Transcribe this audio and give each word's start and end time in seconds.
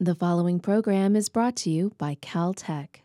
The 0.00 0.14
following 0.14 0.60
program 0.60 1.16
is 1.16 1.28
brought 1.28 1.56
to 1.56 1.70
you 1.70 1.92
by 1.98 2.14
Caltech. 2.14 3.00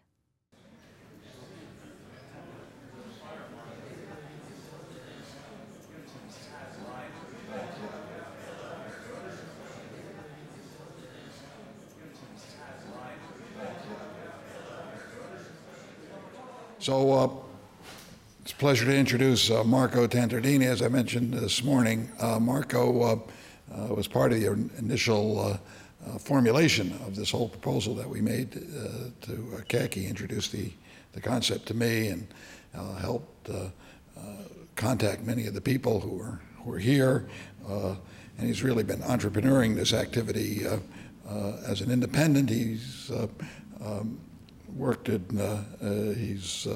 So 16.77 17.11
uh, 17.11 17.29
it's 18.43 18.51
a 18.51 18.55
pleasure 18.55 18.85
to 18.85 18.95
introduce 18.95 19.49
uh, 19.49 19.63
Marco 19.63 20.05
Tantardini. 20.05 20.65
As 20.67 20.83
I 20.83 20.89
mentioned 20.89 21.33
this 21.33 21.63
morning, 21.63 22.11
uh, 22.19 22.39
Marco 22.39 23.01
uh, 23.01 23.15
uh, 23.73 23.95
was 23.95 24.07
part 24.07 24.31
of 24.31 24.39
the 24.39 24.51
initial 24.77 25.59
uh, 26.05 26.13
uh, 26.13 26.17
formulation 26.17 26.91
of 27.05 27.15
this 27.15 27.31
whole 27.31 27.49
proposal 27.49 27.95
that 27.95 28.07
we 28.07 28.21
made 28.21 28.55
uh, 28.55 29.09
to 29.21 29.33
uh, 29.55 29.61
CACI, 29.61 30.07
introduced 30.07 30.51
the, 30.51 30.71
the 31.13 31.21
concept 31.21 31.65
to 31.67 31.73
me 31.73 32.07
and 32.09 32.27
uh, 32.75 32.95
helped 32.95 33.49
uh, 33.49 33.67
contact 34.75 35.21
many 35.21 35.45
of 35.45 35.53
the 35.53 35.61
people 35.61 35.99
who 35.99 36.09
were, 36.11 36.39
who 36.57 36.71
were 36.71 36.79
here. 36.79 37.27
and 37.67 38.47
he's 38.47 38.63
really 38.63 38.83
been 38.83 39.01
entrepreneuring 39.01 39.75
this 39.75 39.93
activity 39.93 40.65
as 41.67 41.81
an 41.81 41.91
independent. 41.91 42.49
He's 42.49 43.11
um, 43.83 44.19
worked 44.75 45.09
in, 45.09 46.15
he's 46.17 46.67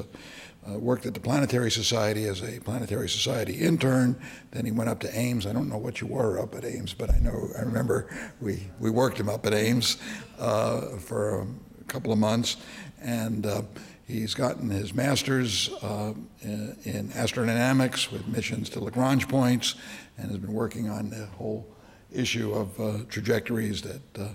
uh, 0.68 0.78
worked 0.78 1.06
at 1.06 1.14
the 1.14 1.20
Planetary 1.20 1.72
Society 1.72 2.26
as 2.26 2.42
a 2.42 2.60
Planetary 2.60 3.10
Society 3.10 3.54
intern. 3.54 4.20
Then 4.52 4.66
he 4.66 4.72
went 4.72 4.90
up 4.90 5.00
to 5.02 5.18
Ames. 5.18 5.46
I 5.46 5.54
don't 5.54 5.70
know 5.70 5.78
what 5.78 6.02
you 6.02 6.08
were 6.08 6.40
up 6.40 6.56
at 6.56 6.66
Ames, 6.66 6.94
but 6.94 7.10
I 7.10 7.20
know 7.20 7.50
I 7.58 7.62
remember 7.62 8.10
we, 8.42 8.68
we 8.80 8.90
worked 8.90 9.20
him 9.20 9.30
up 9.30 9.46
at 9.46 9.54
Ames 9.54 9.98
uh, 10.40 10.98
for 10.98 11.42
a 11.42 11.84
couple 11.86 12.12
of 12.12 12.20
months, 12.20 12.58
and 13.02 13.46
uh, 13.46 13.62
he's 14.06 14.34
gotten 14.34 14.70
his 14.70 14.94
master's 14.94 15.70
uh, 15.82 16.14
in, 16.42 16.78
in, 16.84 17.10
astrodynamics 17.10 18.12
with 18.12 18.28
missions 18.28 18.70
to 18.72 18.84
Lagrange 18.84 19.28
points, 19.28 19.76
and 20.18 20.30
has 20.30 20.38
been 20.38 20.54
working 20.54 20.90
on 20.90 21.10
the 21.10 21.28
whole 21.38 21.68
issue 22.12 22.54
of 22.54 22.80
uh, 22.80 23.04
trajectories 23.10 23.82
that 23.82 24.02
uh, 24.20 24.28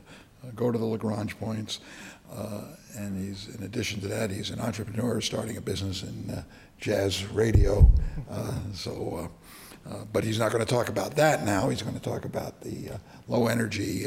go 0.55 0.71
to 0.71 0.79
the 0.79 0.85
Lagrange 0.85 1.39
points. 1.39 1.81
Uh, 2.35 2.63
and 2.97 3.19
he's, 3.19 3.55
in 3.55 3.63
addition 3.63 4.01
to 4.01 4.09
that, 4.09 4.31
he's 4.31 4.51
an 4.51 4.61
entrepreneur 4.61 5.21
starting 5.21 5.57
a 5.57 5.61
business 5.61 6.03
in 6.03 6.31
uh, 6.31 6.43
jazz 6.79 7.27
radio. 7.27 7.91
Uh, 8.31 8.53
so, 8.73 9.29
uh, 9.87 9.91
uh, 9.91 10.05
but 10.13 10.25
he's 10.25 10.39
not 10.39 10.51
going 10.53 10.65
to 10.65 10.71
talk 10.71 10.89
about 10.89 11.15
that 11.17 11.45
now. 11.45 11.69
He's 11.69 11.83
going 11.83 11.95
to 11.95 12.03
talk 12.03 12.25
about 12.25 12.61
the 12.61 12.91
uh, 12.91 12.99
low 13.29 13.49
energy 13.49 14.07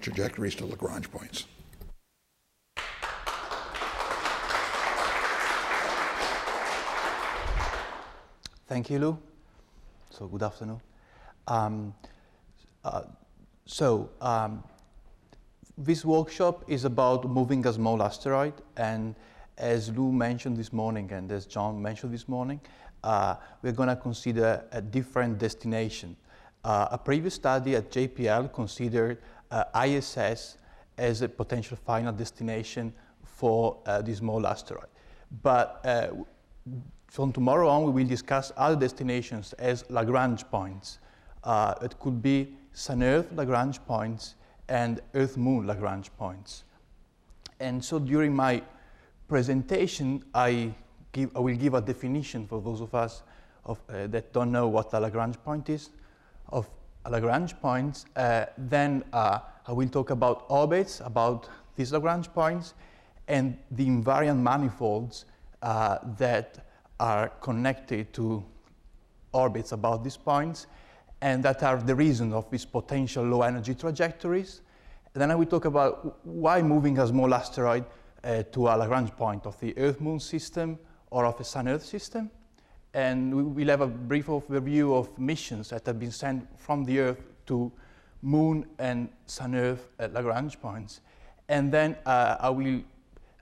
trajectories 0.00 0.54
to 0.56 0.66
Lagrange 0.66 1.10
points. 1.10 1.46
Thank 8.66 8.90
you, 8.90 8.98
Lou. 8.98 9.18
So, 10.10 10.26
good 10.26 10.42
afternoon. 10.42 10.80
Um, 11.46 11.94
so, 13.66 14.10
um, 14.20 14.64
this 15.76 16.04
workshop 16.04 16.64
is 16.68 16.84
about 16.84 17.28
moving 17.28 17.66
a 17.66 17.72
small 17.72 18.02
asteroid, 18.02 18.54
and 18.76 19.14
as 19.58 19.90
Lou 19.90 20.12
mentioned 20.12 20.56
this 20.56 20.72
morning, 20.72 21.10
and 21.12 21.30
as 21.32 21.46
John 21.46 21.80
mentioned 21.80 22.12
this 22.12 22.28
morning, 22.28 22.60
uh, 23.02 23.36
we're 23.62 23.72
going 23.72 23.88
to 23.88 23.96
consider 23.96 24.64
a 24.72 24.80
different 24.80 25.38
destination. 25.38 26.16
Uh, 26.64 26.88
a 26.92 26.98
previous 26.98 27.34
study 27.34 27.76
at 27.76 27.90
JPL 27.90 28.52
considered 28.52 29.18
uh, 29.50 29.64
ISS 29.84 30.58
as 30.96 31.22
a 31.22 31.28
potential 31.28 31.76
final 31.76 32.12
destination 32.12 32.92
for 33.22 33.78
uh, 33.86 34.00
this 34.00 34.18
small 34.18 34.46
asteroid. 34.46 34.86
But 35.42 35.80
uh, 35.84 36.08
from 37.08 37.32
tomorrow 37.32 37.68
on, 37.68 37.84
we 37.84 37.90
will 38.02 38.08
discuss 38.08 38.52
other 38.56 38.76
destinations 38.76 39.52
as 39.54 39.84
Lagrange 39.90 40.44
points. 40.50 40.98
Uh, 41.42 41.74
it 41.82 41.98
could 41.98 42.22
be 42.22 42.56
Sun-Earth 42.72 43.30
Lagrange 43.32 43.84
points, 43.86 44.36
and 44.68 45.00
Earth-Moon 45.14 45.66
Lagrange 45.66 46.10
points. 46.16 46.64
And 47.60 47.84
so 47.84 47.98
during 47.98 48.34
my 48.34 48.62
presentation, 49.28 50.24
I, 50.34 50.74
give, 51.12 51.36
I 51.36 51.40
will 51.40 51.56
give 51.56 51.74
a 51.74 51.80
definition 51.80 52.46
for 52.46 52.60
those 52.60 52.80
of 52.80 52.94
us 52.94 53.22
of, 53.64 53.80
uh, 53.88 54.06
that 54.08 54.32
don't 54.32 54.52
know 54.52 54.68
what 54.68 54.92
a 54.92 55.00
Lagrange 55.00 55.42
point 55.42 55.68
is, 55.68 55.90
of 56.48 56.68
Lagrange 57.08 57.58
points. 57.60 58.06
Uh, 58.16 58.46
then 58.56 59.04
uh, 59.12 59.38
I 59.66 59.72
will 59.72 59.88
talk 59.88 60.10
about 60.10 60.44
orbits, 60.48 61.00
about 61.00 61.48
these 61.76 61.92
Lagrange 61.92 62.32
points, 62.32 62.74
and 63.28 63.56
the 63.70 63.86
invariant 63.86 64.38
manifolds 64.38 65.24
uh, 65.62 65.98
that 66.18 66.66
are 67.00 67.28
connected 67.40 68.12
to 68.12 68.44
orbits 69.32 69.72
about 69.72 70.04
these 70.04 70.16
points, 70.16 70.66
and 71.24 71.42
that 71.42 71.62
are 71.62 71.78
the 71.78 71.94
reason 71.94 72.34
of 72.34 72.50
these 72.50 72.66
potential 72.66 73.24
low 73.24 73.40
energy 73.40 73.74
trajectories. 73.74 74.60
Then 75.14 75.30
I 75.30 75.34
will 75.34 75.46
talk 75.46 75.64
about 75.64 76.18
why 76.26 76.60
moving 76.60 76.98
a 76.98 77.06
small 77.06 77.32
asteroid 77.32 77.86
uh, 78.22 78.42
to 78.52 78.68
a 78.68 78.76
Lagrange 78.76 79.10
point 79.16 79.46
of 79.46 79.58
the 79.58 79.74
Earth-Moon 79.78 80.20
system 80.20 80.78
or 81.10 81.24
of 81.24 81.40
a 81.40 81.44
Sun-Earth 81.44 81.82
system. 81.82 82.30
And 82.92 83.34
we 83.34 83.42
will 83.42 83.68
have 83.68 83.80
a 83.80 83.86
brief 83.86 84.26
overview 84.26 84.94
of 84.98 85.18
missions 85.18 85.70
that 85.70 85.86
have 85.86 85.98
been 85.98 86.10
sent 86.10 86.46
from 86.60 86.84
the 86.84 87.00
Earth 87.00 87.22
to 87.46 87.72
Moon 88.20 88.66
and 88.78 89.08
Sun-Earth 89.24 89.88
Lagrange 89.98 90.60
points. 90.60 91.00
And 91.48 91.72
then 91.72 91.96
uh, 92.04 92.36
I 92.38 92.50
will 92.50 92.82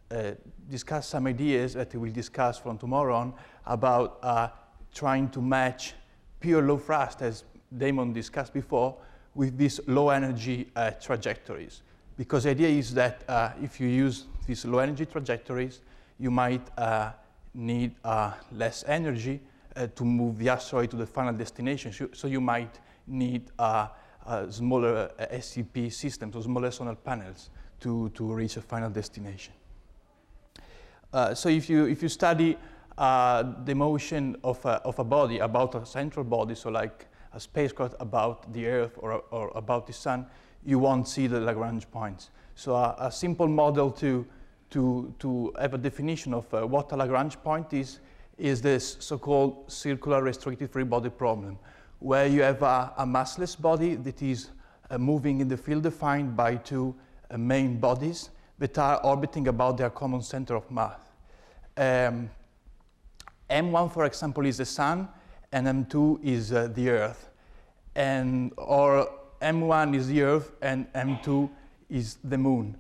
uh, 0.09 0.33
discuss 0.71 1.09
some 1.09 1.27
ideas 1.27 1.75
that 1.75 1.93
we 1.95 1.99
will 1.99 2.15
discuss 2.15 2.59
from 2.59 2.79
tomorrow 2.79 3.17
on 3.17 3.35
about 3.67 4.21
uh, 4.23 4.51
trying 4.95 5.31
to 5.31 5.43
match 5.43 5.95
pure 6.39 6.63
low 6.63 6.79
thrust 6.79 7.23
as 7.23 7.43
Damon 7.77 8.13
discussed 8.13 8.53
before, 8.53 8.97
with 9.35 9.57
these 9.57 9.81
low 9.87 10.11
energy 10.11 10.69
uh, 10.77 10.91
trajectories. 10.93 11.83
Because 12.17 12.45
the 12.45 12.51
idea 12.51 12.69
is 12.69 12.93
that 12.95 13.23
uh, 13.29 13.53
if 13.63 13.81
you 13.81 13.89
use 13.89 14.27
these 14.47 14.65
low 14.65 14.79
energy 14.79 15.07
trajectories, 15.07 15.81
you 16.19 16.31
might 16.31 16.63
uh, 16.79 17.13
need 17.55 17.95
uh, 18.05 18.33
less 18.53 18.85
energy 18.87 19.41
uh, 19.75 19.87
to 19.95 20.05
move 20.05 20.39
the 20.39 20.49
asteroid 20.49 20.91
to 20.91 20.97
the 20.97 21.07
final 21.07 21.33
destination. 21.33 21.93
So 22.13 22.29
you 22.29 22.41
might 22.41 22.79
need 23.07 23.51
uh, 23.59 23.89
smaller 24.51 25.11
SEP 25.41 25.91
systems, 25.91 26.37
or 26.37 26.43
smaller 26.43 26.71
solar 26.71 26.95
panels 26.95 27.51
to, 27.81 28.11
to 28.11 28.33
reach 28.33 28.57
a 28.57 28.61
final 28.61 28.91
destination. 28.91 29.55
so 31.35 31.49
if 31.49 31.69
you, 31.69 31.87
if 31.87 32.03
you 32.03 32.09
study 32.09 32.57
the 32.97 33.75
motion 33.75 34.37
of 34.45 34.65
a, 34.65 34.81
of 34.85 34.99
a 34.99 35.05
body 35.05 35.39
about 35.39 35.75
a 35.75 35.85
central 35.87 36.25
body, 36.25 36.55
so 36.55 36.71
like 36.71 37.07
a 37.35 37.41
spacecraft 37.41 37.95
about 38.01 38.53
the 38.53 38.67
Earth 38.67 38.93
or, 38.97 39.23
or 39.31 39.51
about 39.55 39.87
the 39.87 39.93
Sun, 39.93 40.27
you 40.65 40.79
won't 40.79 41.09
see 41.09 41.27
the 41.27 41.41
Lagrange 41.41 41.91
points. 41.91 42.31
So 42.55 42.75
uh, 42.77 42.95
a 42.99 43.11
simple 43.11 43.49
model 43.49 43.91
to, 43.93 44.27
to, 44.71 45.15
to 45.19 45.53
have 45.61 45.75
a 45.75 45.79
definition 45.79 46.35
of 46.35 46.53
uh, 46.55 46.67
what 46.67 46.93
a 46.93 46.97
Lagrange 46.97 47.41
point 47.43 47.73
is, 47.73 48.01
is 48.39 48.61
this 48.61 48.97
so-called 49.01 49.71
circular 49.71 50.23
restricted 50.23 50.73
three 50.73 50.85
body 50.85 51.11
problem, 51.11 51.59
where 51.99 52.27
you 52.27 52.43
have 52.43 52.63
a, 52.63 52.93
a 52.99 53.07
massless 53.07 53.61
body 53.61 53.95
that 53.95 54.23
is 54.23 54.51
uh, 54.91 54.99
moving 54.99 55.41
in 55.41 55.49
the 55.49 55.57
field 55.57 55.83
defined 55.83 56.37
by 56.37 56.57
two 56.57 56.95
uh, 57.31 57.39
main 57.39 57.79
bodies 57.79 58.31
that 58.59 58.79
are 58.79 59.05
orbiting 59.05 59.49
about 59.49 59.77
their 59.77 59.91
common 59.91 60.23
center 60.23 60.55
of 60.55 60.71
mass. 60.71 61.01
Um, 61.77 62.31
M1, 63.49 63.93
for 63.93 64.05
example, 64.05 64.47
is 64.47 64.59
the 64.59 64.65
Sun, 64.65 65.09
and 65.53 65.67
M2 65.67 66.25
is 66.25 66.53
uh, 66.53 66.69
the 66.75 66.91
Earth. 66.91 67.31
And, 67.95 68.53
or 68.57 69.09
M1 69.41 69.95
is 69.95 70.09
the 70.09 70.23
Earth 70.23 70.53
and 70.63 70.91
M2 70.93 71.51
is 71.91 72.17
the 72.25 72.39
Moon. 72.39 72.77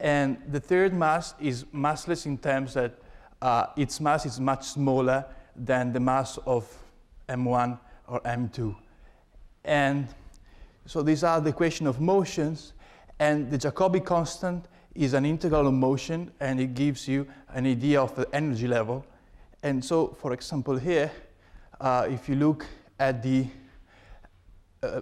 And 0.00 0.38
the 0.50 0.60
third 0.60 0.94
mass 0.94 1.34
is 1.40 1.64
massless 1.64 2.26
in 2.26 2.38
terms 2.38 2.74
that 2.74 2.94
uh, 3.42 3.66
its 3.76 4.00
mass 4.00 4.26
is 4.26 4.40
much 4.40 4.64
smaller 4.64 5.24
than 5.54 5.92
the 5.92 6.00
mass 6.00 6.38
of 6.46 6.66
M1 7.28 7.78
or 8.08 8.20
M2. 8.20 8.74
And 9.64 10.06
so 10.86 11.02
these 11.02 11.24
are 11.24 11.40
the 11.40 11.50
equation 11.50 11.86
of 11.86 12.00
motions, 12.00 12.72
and 13.18 13.50
the 13.50 13.58
Jacobi 13.58 14.04
constant 14.04 14.66
is 14.94 15.14
an 15.14 15.26
integral 15.26 15.66
of 15.66 15.74
motion, 15.74 16.30
and 16.40 16.60
it 16.60 16.74
gives 16.74 17.08
you 17.08 17.26
an 17.48 17.66
idea 17.66 18.00
of 18.00 18.14
the 18.14 18.26
energy 18.34 18.68
level. 18.68 19.04
And 19.62 19.84
so, 19.84 20.08
for 20.20 20.32
example, 20.32 20.76
here, 20.76 21.10
uh, 21.80 22.06
if 22.10 22.28
you 22.28 22.36
look 22.36 22.66
at 22.98 23.22
the 23.22 23.46
uh, 24.82 25.00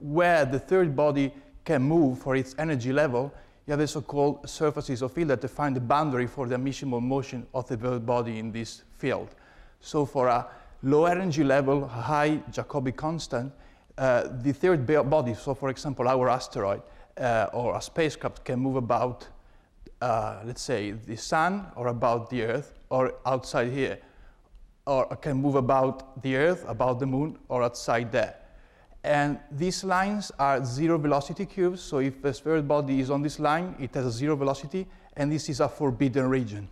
where 0.00 0.44
the 0.44 0.58
third 0.58 0.94
body 0.94 1.32
can 1.64 1.82
move 1.82 2.18
for 2.18 2.36
its 2.36 2.54
energy 2.58 2.92
level, 2.92 3.32
you 3.66 3.72
have 3.72 3.80
the 3.80 3.86
so-called 3.86 4.48
surfaces 4.48 5.02
of 5.02 5.12
field 5.12 5.28
that 5.28 5.40
define 5.40 5.72
the 5.72 5.80
boundary 5.80 6.26
for 6.26 6.46
the 6.46 6.54
of 6.54 7.02
motion 7.02 7.46
of 7.54 7.66
the 7.68 7.76
third 7.76 8.04
body 8.04 8.38
in 8.38 8.52
this 8.52 8.82
field. 8.98 9.28
So 9.80 10.04
for 10.04 10.28
a 10.28 10.46
low 10.82 11.06
energy 11.06 11.44
level, 11.44 11.86
high 11.86 12.38
Jacobi 12.50 12.94
constant, 12.94 13.52
uh, 13.98 14.28
the 14.42 14.52
third 14.52 14.86
body, 14.86 15.34
so 15.34 15.54
for 15.54 15.68
example, 15.68 16.08
our 16.08 16.28
asteroid, 16.28 16.82
uh, 17.18 17.46
or 17.52 17.76
a 17.76 17.82
spacecraft 17.82 18.44
can 18.44 18.58
move 18.58 18.76
about, 18.76 19.28
uh, 20.00 20.40
let's 20.44 20.62
say, 20.62 20.92
the 20.92 21.16
sun 21.16 21.66
or 21.76 21.88
about 21.88 22.30
the 22.30 22.42
Earth 22.42 22.78
or 22.90 23.14
outside 23.26 23.70
here, 23.70 23.98
or 24.86 25.06
can 25.16 25.40
move 25.40 25.54
about 25.54 26.22
the 26.22 26.36
Earth, 26.36 26.64
about 26.68 26.98
the 26.98 27.06
moon, 27.06 27.38
or 27.48 27.62
outside 27.62 28.10
there. 28.10 28.36
And 29.04 29.38
these 29.50 29.82
lines 29.82 30.30
are 30.38 30.64
zero 30.64 30.98
velocity 30.98 31.46
curves, 31.46 31.82
so 31.82 31.98
if 31.98 32.24
a 32.24 32.32
spheroid 32.32 32.68
body 32.68 33.00
is 33.00 33.10
on 33.10 33.22
this 33.22 33.38
line, 33.38 33.74
it 33.80 33.94
has 33.94 34.06
a 34.06 34.10
zero 34.10 34.36
velocity, 34.36 34.86
and 35.16 35.30
this 35.30 35.48
is 35.48 35.60
a 35.60 35.68
forbidden 35.68 36.28
region. 36.28 36.68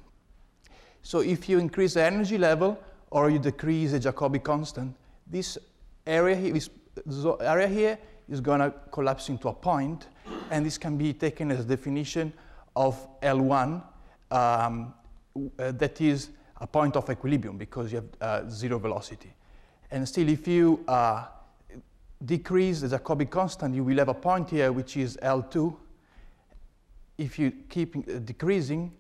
So 1.02 1.20
if 1.20 1.48
you 1.48 1.58
increase 1.58 1.94
the 1.94 2.04
energy 2.04 2.38
level 2.38 2.78
or 3.10 3.30
you 3.30 3.38
decrease 3.38 3.92
the 3.92 4.00
Jacobi 4.00 4.42
constant, 4.42 4.94
this 5.26 5.58
area 6.06 6.36
here, 6.36 6.52
this 6.52 6.70
area 7.40 7.66
here 7.66 7.98
is 8.28 8.40
going 8.40 8.60
to 8.60 8.72
collapse 8.92 9.28
into 9.28 9.48
a 9.48 9.52
point, 9.52 10.06
and 10.50 10.64
this 10.64 10.78
can 10.78 10.96
be 10.96 11.12
taken 11.12 11.50
as 11.50 11.60
a 11.60 11.64
definition 11.64 12.32
of 12.76 12.96
L1 13.20 13.82
um, 14.30 14.94
uh, 15.58 15.72
that 15.72 16.00
is 16.00 16.30
a 16.60 16.66
point 16.66 16.96
of 16.96 17.08
equilibrium 17.08 17.56
because 17.56 17.92
you 17.92 17.96
have 17.96 18.08
uh, 18.20 18.48
zero 18.50 18.78
velocity. 18.78 19.32
And 19.90 20.06
still, 20.06 20.28
if 20.28 20.46
you 20.46 20.84
uh, 20.86 21.26
decrease 22.24 22.80
the 22.80 22.88
Jacobi 22.88 23.28
constant, 23.28 23.74
you 23.74 23.82
will 23.82 23.96
have 23.98 24.08
a 24.08 24.14
point 24.14 24.50
here 24.50 24.70
which 24.72 24.96
is 24.96 25.16
L2. 25.22 25.74
If 27.18 27.38
you 27.38 27.52
keep 27.68 27.96
uh, 27.96 28.18
decreasing, 28.18 28.92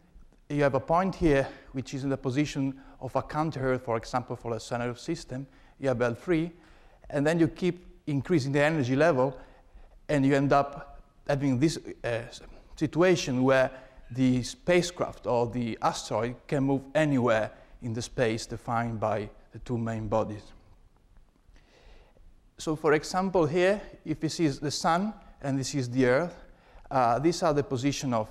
you 0.48 0.62
have 0.62 0.74
a 0.74 0.80
point 0.80 1.14
here 1.14 1.46
which 1.72 1.94
is 1.94 2.02
in 2.02 2.10
the 2.10 2.16
position 2.16 2.80
of 3.00 3.14
a 3.14 3.22
counter-Earth, 3.22 3.84
for 3.84 3.96
example, 3.96 4.36
for 4.36 4.54
a 4.54 4.60
Sun 4.60 4.96
system. 4.96 5.46
You 5.78 5.88
have 5.88 5.98
L3, 5.98 6.50
and 7.10 7.26
then 7.26 7.38
you 7.38 7.48
keep 7.48 7.86
increasing 8.06 8.52
the 8.52 8.62
energy 8.62 8.96
level, 8.96 9.38
and 10.08 10.26
you 10.26 10.34
end 10.34 10.52
up 10.52 11.02
having 11.28 11.58
this 11.58 11.78
uh, 12.02 12.22
situation 12.76 13.42
where 13.42 13.70
the 14.12 14.42
spacecraft 14.42 15.26
or 15.26 15.46
the 15.46 15.78
asteroid 15.82 16.36
can 16.46 16.64
move 16.64 16.82
anywhere 16.94 17.50
in 17.82 17.92
the 17.92 18.02
space 18.02 18.46
defined 18.46 19.00
by 19.00 19.28
the 19.52 19.58
two 19.60 19.78
main 19.78 20.08
bodies. 20.08 20.42
So 22.58 22.76
for 22.76 22.92
example 22.92 23.46
here, 23.46 23.80
if 24.04 24.20
this 24.20 24.40
is 24.40 24.60
the 24.60 24.70
Sun 24.70 25.14
and 25.40 25.58
this 25.58 25.74
is 25.74 25.88
the 25.88 26.06
Earth, 26.06 26.36
uh, 26.90 27.18
these 27.18 27.42
are 27.42 27.54
the 27.54 27.62
position 27.62 28.12
of 28.12 28.28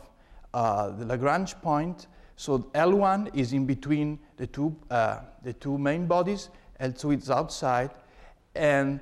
uh, 0.53 0.89
the 0.91 1.05
Lagrange 1.05 1.55
point. 1.61 2.07
So 2.35 2.59
L1 2.75 3.35
is 3.35 3.53
in 3.53 3.65
between 3.65 4.19
the 4.37 4.47
two, 4.47 4.75
uh, 4.91 5.21
the 5.43 5.53
two 5.53 5.77
main 5.77 6.05
bodies, 6.07 6.49
L2 6.79 7.17
is 7.17 7.29
outside, 7.29 7.91
and 8.55 8.99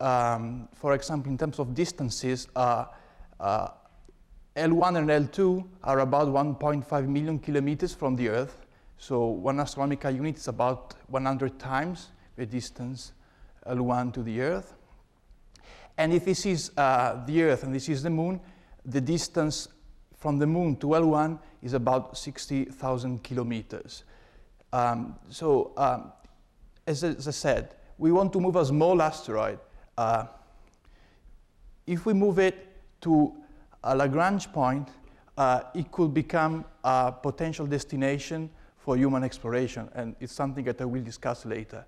um, 0.00 0.68
for 0.74 0.94
example, 0.94 1.30
in 1.30 1.36
terms 1.36 1.58
of 1.58 1.74
distances, 1.74 2.48
uh, 2.54 2.86
uh, 3.40 3.68
L1 4.58 4.98
and 4.98 5.08
L2 5.08 5.64
are 5.84 6.00
about 6.00 6.28
1.5 6.28 7.06
million 7.06 7.38
kilometers 7.38 7.94
from 7.94 8.16
the 8.16 8.28
Earth. 8.28 8.66
So 8.98 9.26
one 9.26 9.60
astronomical 9.60 10.10
unit 10.10 10.36
is 10.36 10.48
about 10.48 10.94
100 11.06 11.58
times 11.58 12.08
the 12.36 12.44
distance 12.44 13.12
L1 13.66 14.12
to 14.14 14.22
the 14.22 14.40
Earth. 14.40 14.74
And 15.96 16.12
if 16.12 16.24
this 16.24 16.44
is 16.46 16.72
uh, 16.76 17.24
the 17.24 17.42
Earth 17.42 17.62
and 17.62 17.74
this 17.74 17.88
is 17.88 18.02
the 18.02 18.10
Moon, 18.10 18.40
the 18.84 19.00
distance 19.00 19.68
from 20.16 20.38
the 20.38 20.46
Moon 20.46 20.76
to 20.76 20.88
L1 20.88 21.38
is 21.62 21.74
about 21.74 22.18
60,000 22.18 23.22
kilometers. 23.22 24.04
Um, 24.72 25.16
so 25.28 25.72
um, 25.76 26.12
as, 26.86 27.04
as, 27.04 27.28
I 27.28 27.30
said, 27.30 27.74
we 27.96 28.12
want 28.12 28.32
to 28.32 28.40
move 28.40 28.56
a 28.56 28.64
small 28.64 29.00
asteroid. 29.00 29.58
Uh, 29.96 30.26
if 31.86 32.04
we 32.04 32.12
move 32.12 32.38
it 32.38 32.66
to 33.02 33.34
a 33.84 33.94
Lagrange 33.94 34.52
point, 34.52 34.88
uh, 35.36 35.62
it 35.74 35.90
could 35.92 36.12
become 36.12 36.64
a 36.82 37.12
potential 37.12 37.66
destination 37.66 38.50
for 38.76 38.96
human 38.96 39.22
exploration, 39.22 39.88
and 39.94 40.16
it's 40.20 40.32
something 40.32 40.64
that 40.64 40.80
I 40.80 40.84
will 40.84 41.02
discuss 41.02 41.44
later. 41.44 41.84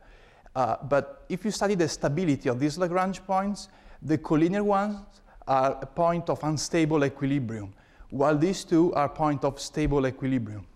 Uh, 0.54 0.76
but 0.88 1.24
if 1.28 1.44
you 1.44 1.50
study 1.50 1.74
the 1.74 1.88
stability 1.88 2.48
of 2.48 2.58
these 2.58 2.78
Lagrange 2.78 3.24
points, 3.24 3.68
the 4.02 4.18
collinear 4.18 4.62
ones 4.62 4.98
are 5.46 5.78
a 5.80 5.86
point 5.86 6.28
of 6.28 6.42
unstable 6.44 7.04
equilibrium, 7.04 7.72
while 8.10 8.36
these 8.36 8.64
two 8.64 8.92
are 8.94 9.08
point 9.08 9.44
of 9.44 9.60
stable 9.60 10.06
equilibrium. 10.06 10.66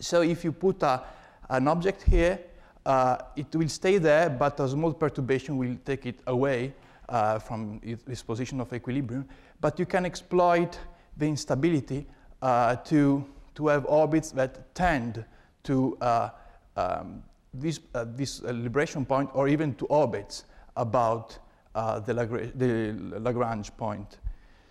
So 0.00 0.22
if 0.22 0.44
you 0.44 0.52
put 0.52 0.82
a, 0.82 1.02
an 1.48 1.68
object 1.68 2.02
here, 2.02 2.38
uh, 2.84 3.16
it 3.36 3.54
will 3.54 3.68
stay 3.68 3.98
there, 3.98 4.28
but 4.28 4.60
a 4.60 4.68
small 4.68 4.92
perturbation 4.92 5.56
will 5.56 5.76
take 5.84 6.06
it 6.06 6.20
away 6.26 6.74
uh, 7.08 7.38
from 7.38 7.80
this 8.06 8.22
position 8.22 8.60
of 8.60 8.72
equilibrium 8.72 9.26
but 9.60 9.78
you 9.78 9.86
can 9.86 10.04
exploit 10.04 10.78
the 11.16 11.26
instability 11.26 12.06
uh, 12.42 12.76
to, 12.76 13.24
to 13.54 13.68
have 13.68 13.86
orbits 13.86 14.30
that 14.32 14.74
tend 14.74 15.24
to 15.62 15.96
uh, 16.00 16.28
um, 16.76 17.22
this, 17.52 17.80
uh, 17.94 18.04
this 18.14 18.42
libration 18.42 19.04
point 19.04 19.30
or 19.32 19.48
even 19.48 19.74
to 19.76 19.86
orbits 19.86 20.44
about 20.76 21.38
uh, 21.74 22.00
the, 22.00 22.12
Lagrange, 22.12 22.52
the, 22.56 22.94
Lagrange 23.18 23.74
point. 23.76 24.18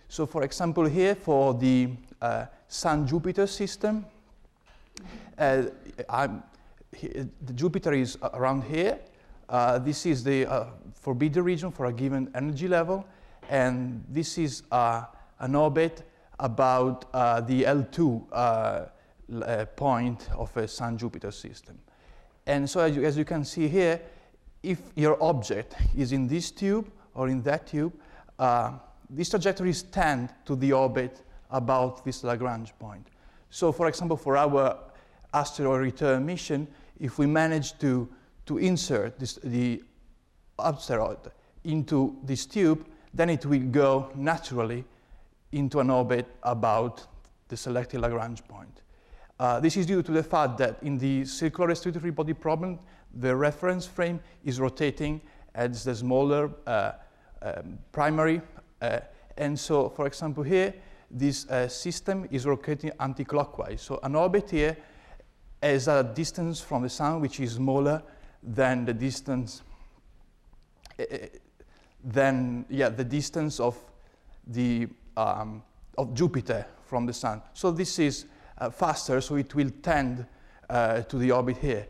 So 0.08 0.26
for 0.26 0.42
example 0.44 0.84
here 0.84 1.14
for 1.14 1.54
the 1.54 1.88
Sun-Jupiter 2.68 3.46
system, 3.46 4.06
uh, 5.36 5.64
the 6.92 7.52
Jupiter 7.54 7.92
is 7.92 8.16
around 8.22 8.62
here. 8.62 8.98
This 9.48 10.06
is 10.06 10.24
the 10.24 10.68
forbidden 10.94 11.44
region 11.44 11.70
for 11.70 11.86
a 11.86 11.92
given 11.92 12.30
energy 12.34 12.68
level 12.68 13.06
and 13.48 14.04
this 14.08 14.38
is 14.38 14.62
uh, 14.70 15.04
an 15.40 15.54
orbit 15.54 16.02
about 16.40 17.04
uh, 17.12 17.40
the 17.40 17.62
L2 17.62 18.26
uh, 18.32 18.34
uh, 19.42 19.64
point 19.76 20.28
of 20.36 20.56
a 20.56 20.66
Sun-Jupiter 20.66 21.30
system. 21.30 21.78
And 22.46 22.68
so 22.68 22.80
as 22.80 22.96
you, 22.96 23.04
as 23.04 23.16
you, 23.16 23.24
can 23.24 23.44
see 23.44 23.68
here, 23.68 24.00
if 24.62 24.80
your 24.94 25.22
object 25.22 25.74
is 25.96 26.12
in 26.12 26.26
this 26.26 26.50
tube 26.50 26.90
or 27.14 27.28
in 27.28 27.42
that 27.42 27.66
tube, 27.66 27.92
uh, 28.38 28.72
these 29.08 29.30
trajectories 29.30 29.82
tend 29.82 30.30
to 30.44 30.56
the 30.56 30.72
orbit 30.72 31.22
about 31.50 32.04
this 32.04 32.24
Lagrange 32.24 32.76
point. 32.78 33.06
So 33.50 33.72
for 33.72 33.86
example, 33.86 34.16
for 34.16 34.36
our 34.36 34.78
asteroid 35.32 35.82
return 35.82 36.26
mission, 36.26 36.66
if 36.98 37.18
we 37.18 37.26
manage 37.26 37.78
to, 37.78 38.08
to 38.46 38.58
insert 38.58 39.18
this, 39.18 39.34
the 39.42 39.82
asteroid 40.58 41.18
into 41.64 42.16
this 42.24 42.46
tube, 42.46 42.86
then 43.12 43.30
it 43.30 43.46
will 43.46 43.60
go 43.60 44.10
naturally 44.14 44.84
into 45.52 45.80
an 45.80 45.90
orbit 45.90 46.26
about 46.42 47.06
the 47.48 47.56
selected 47.56 48.00
Lagrange 48.00 48.46
point. 48.48 48.82
Uh, 49.38 49.60
this 49.60 49.76
is 49.76 49.86
due 49.86 50.02
to 50.02 50.12
the 50.12 50.22
fact 50.22 50.58
that 50.58 50.76
in 50.82 50.98
the 50.98 51.24
circular 51.24 51.68
restricted 51.68 52.14
body 52.14 52.32
problem, 52.32 52.78
the 53.14 53.34
reference 53.34 53.86
frame 53.86 54.20
is 54.44 54.60
rotating 54.60 55.20
as 55.54 55.84
the 55.84 55.94
smaller 55.94 56.50
uh, 56.66 56.92
um, 57.42 57.78
primary. 57.92 58.40
Uh, 58.80 59.00
and 59.36 59.58
so, 59.58 59.88
for 59.88 60.06
example, 60.06 60.42
here, 60.42 60.74
this 61.10 61.48
uh, 61.48 61.68
system 61.68 62.26
is 62.30 62.46
rotating 62.46 62.90
anti-clockwise. 63.00 63.82
So 63.82 64.00
an 64.02 64.14
orbit 64.14 64.50
here 64.50 64.76
has 65.62 65.88
a 65.88 66.02
distance 66.02 66.60
from 66.60 66.82
the 66.82 66.88
sun 66.88 67.20
which 67.20 67.40
is 67.40 67.52
smaller 67.52 68.02
than 68.44 68.84
the 68.84 68.94
distance 68.94 69.62
uh, 70.98 71.04
than 72.04 72.66
yeah, 72.68 72.88
the 72.90 73.04
distance 73.04 73.58
of, 73.58 73.76
the, 74.46 74.86
um, 75.16 75.62
of 75.96 76.14
Jupiter 76.14 76.66
from 76.84 77.06
the 77.06 77.12
Sun. 77.12 77.40
So 77.54 77.70
this 77.70 77.98
is 77.98 78.26
uh, 78.58 78.70
faster, 78.70 79.20
so 79.20 79.36
it 79.36 79.54
will 79.54 79.70
tend 79.82 80.26
uh, 80.68 81.00
to 81.02 81.18
the 81.18 81.32
orbit 81.32 81.56
here. 81.56 81.86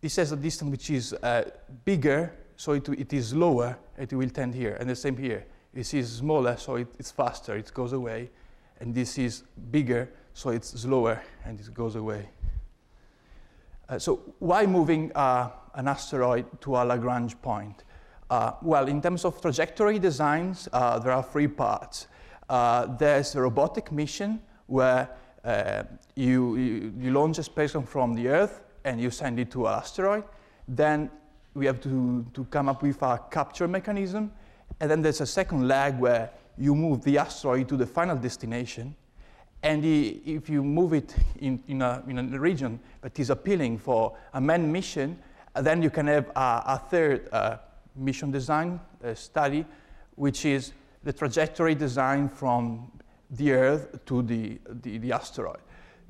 This 0.00 0.16
has 0.16 0.32
a 0.32 0.36
distance 0.36 0.70
which 0.70 0.90
is 0.90 1.14
uh, 1.14 1.50
bigger, 1.84 2.32
so 2.56 2.72
it, 2.72 2.88
it 2.90 3.12
is 3.12 3.34
lower, 3.34 3.78
it 3.96 4.12
will 4.12 4.28
tend 4.28 4.54
here. 4.54 4.76
And 4.78 4.90
the 4.90 4.96
same 4.96 5.16
here. 5.16 5.46
This 5.72 5.94
is 5.94 6.16
smaller, 6.16 6.56
so 6.56 6.76
it, 6.76 6.88
it's 6.98 7.10
faster, 7.10 7.56
it 7.56 7.72
goes 7.72 7.92
away. 7.92 8.30
And 8.78 8.94
this 8.94 9.18
is 9.18 9.42
bigger, 9.70 10.10
so 10.34 10.50
it's 10.50 10.68
slower, 10.80 11.22
and 11.44 11.58
it 11.58 11.72
goes 11.72 11.96
away. 11.96 12.28
Uh, 13.88 13.98
so 13.98 14.34
why 14.38 14.66
moving 14.66 15.12
uh, 15.14 15.50
an 15.76 15.88
asteroid 15.88 16.44
to 16.60 16.76
a 16.76 16.84
Lagrange 16.84 17.40
point? 17.40 17.84
Uh, 18.28 18.52
well, 18.62 18.88
in 18.88 19.00
terms 19.00 19.24
of 19.24 19.40
trajectory 19.40 19.98
designs, 19.98 20.68
uh, 20.72 20.98
there 20.98 21.12
are 21.12 21.22
three 21.22 21.46
parts. 21.46 22.08
Uh, 22.48 22.86
there's 22.96 23.34
a 23.36 23.40
robotic 23.40 23.92
mission 23.92 24.40
where 24.66 25.08
uh, 25.44 25.84
you, 26.16 26.56
you, 26.56 26.92
you, 26.98 27.12
launch 27.12 27.38
a 27.38 27.42
spacecraft 27.42 27.88
from 27.88 28.14
the 28.14 28.26
Earth 28.28 28.62
and 28.84 29.00
you 29.00 29.10
send 29.10 29.38
it 29.38 29.50
to 29.52 29.66
an 29.66 29.74
asteroid. 29.74 30.24
Then 30.66 31.08
we 31.54 31.66
have 31.66 31.80
to, 31.82 32.26
to 32.34 32.44
come 32.46 32.68
up 32.68 32.82
with 32.82 33.00
a 33.02 33.20
capture 33.30 33.68
mechanism. 33.68 34.32
And 34.80 34.90
then 34.90 35.02
there's 35.02 35.20
a 35.20 35.26
second 35.26 35.68
leg 35.68 35.98
where 35.98 36.30
you 36.58 36.74
move 36.74 37.02
the 37.02 37.18
asteroid 37.18 37.68
to 37.68 37.76
the 37.76 37.86
final 37.86 38.16
destination. 38.16 38.94
And 39.62 39.82
the, 39.82 40.20
if 40.24 40.48
you 40.48 40.62
move 40.62 40.92
it 40.92 41.14
in, 41.38 41.62
in, 41.68 41.82
a, 41.82 42.02
in, 42.06 42.18
a, 42.18 42.38
region 42.38 42.78
that 43.00 43.18
is 43.18 43.30
appealing 43.30 43.78
for 43.78 44.16
a 44.34 44.40
manned 44.40 44.72
mission, 44.72 45.18
then 45.62 45.82
you 45.82 45.90
can 45.90 46.06
have 46.06 46.28
a, 46.30 46.62
a 46.66 46.82
third 46.90 47.28
uh, 47.32 47.56
mission 47.94 48.30
design 48.30 48.80
study, 49.14 49.64
which 50.16 50.44
is 50.44 50.72
the 51.04 51.12
trajectory 51.12 51.74
design 51.74 52.28
from 52.28 52.90
the 53.30 53.52
Earth 53.52 54.04
to 54.06 54.22
the, 54.22 54.58
the, 54.82 54.98
the 54.98 55.12
asteroid. 55.12 55.58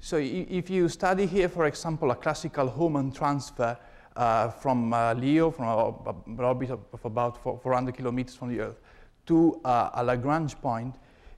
So 0.00 0.18
if 0.18 0.70
you 0.70 0.88
study 0.88 1.26
here, 1.26 1.48
for 1.48 1.66
example, 1.66 2.10
a 2.10 2.16
classical 2.16 2.68
Hohmann 2.68 3.12
transfer 3.12 3.76
uh, 4.14 4.48
from 4.50 4.92
uh, 4.92 5.14
LEO, 5.14 5.50
from 5.50 6.22
an 6.26 6.40
orbit 6.44 6.70
of, 6.70 6.80
of 6.92 7.04
about 7.04 7.42
400 7.42 7.94
kilometers 7.94 8.34
from 8.34 8.48
the 8.48 8.60
Earth, 8.60 8.80
to 9.26 9.60
uh, 9.64 9.90
a 9.94 10.04
Lagrange 10.04 10.58
point, 10.60 10.94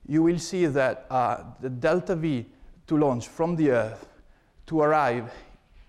you 0.07 0.23
will 0.23 0.39
see 0.39 0.65
that 0.65 1.05
uh, 1.09 1.43
the 1.61 1.69
delta 1.69 2.15
V 2.15 2.45
to 2.87 2.97
launch 2.97 3.27
from 3.27 3.55
the 3.55 3.71
Earth 3.71 4.07
to 4.67 4.81
arrive 4.81 5.31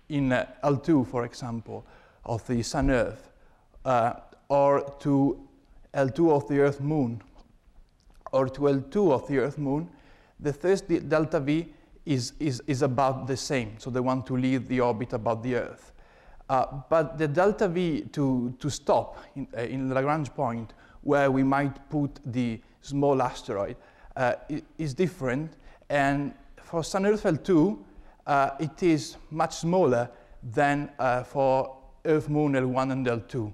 in 0.09 0.31
uh, 0.31 0.45
L2, 0.63 1.07
for 1.07 1.25
example, 1.25 1.85
of 2.25 2.45
the 2.47 2.61
Sun-Earth, 2.63 3.29
uh, 3.85 4.13
or 4.49 4.81
to 4.99 5.47
L2 5.93 6.31
of 6.31 6.47
the 6.47 6.59
Earth-Moon, 6.59 7.21
or 8.31 8.47
to 8.47 8.61
L2 8.61 9.11
of 9.11 9.27
the 9.27 9.39
Earth-Moon, 9.39 9.89
the 10.39 10.53
first 10.53 10.87
delta 11.09 11.39
V 11.39 11.73
is, 12.05 12.33
is, 12.39 12.61
is 12.67 12.81
about 12.81 13.27
the 13.27 13.37
same, 13.37 13.75
so 13.77 13.89
they 13.89 13.99
want 13.99 14.25
to 14.25 14.35
leave 14.35 14.67
the 14.67 14.79
orbit 14.79 15.13
about 15.13 15.43
the 15.43 15.55
Earth. 15.55 15.91
Uh, 16.49 16.81
but 16.89 17.17
the 17.17 17.27
delta 17.27 17.67
V 17.67 18.01
to, 18.11 18.53
to 18.59 18.69
stop 18.69 19.17
in, 19.35 19.47
uh, 19.57 19.61
in 19.61 19.93
Lagrange 19.93 20.33
point, 20.33 20.73
where 21.01 21.31
we 21.31 21.43
might 21.43 21.89
put 21.89 22.19
the 22.25 22.59
small 22.81 23.21
asteroid, 23.21 23.75
uh, 24.15 24.33
is 24.77 24.93
different. 24.93 25.53
And 25.89 26.33
for 26.61 26.83
Sun 26.83 27.05
Earth 27.05 27.23
L2, 27.23 27.79
uh, 28.27 28.49
it 28.59 28.83
is 28.83 29.17
much 29.29 29.55
smaller 29.55 30.09
than 30.43 30.89
uh, 30.99 31.23
for 31.23 31.77
Earth 32.05 32.29
Moon 32.29 32.53
L1 32.53 32.91
and 32.91 33.05
L2. 33.05 33.53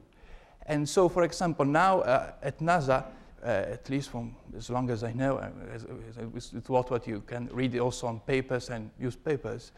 And 0.66 0.88
so, 0.88 1.08
for 1.08 1.24
example, 1.24 1.66
now 1.66 2.02
uh, 2.02 2.32
at 2.42 2.60
NASA, 2.60 3.06
uh, 3.44 3.48
at 3.48 3.90
least 3.90 4.10
from 4.10 4.36
as 4.58 4.70
long 4.70 4.90
as 4.90 5.04
I 5.04 5.14
know, 5.14 5.38
uh, 5.38 5.50
it's 6.36 6.70
what, 6.70 6.92
what 6.92 7.08
you 7.08 7.22
can 7.22 7.50
read 7.52 7.78
also 7.80 8.08
on 8.08 8.20
papers 8.22 8.70
and 8.70 8.90
newspapers, 9.00 9.72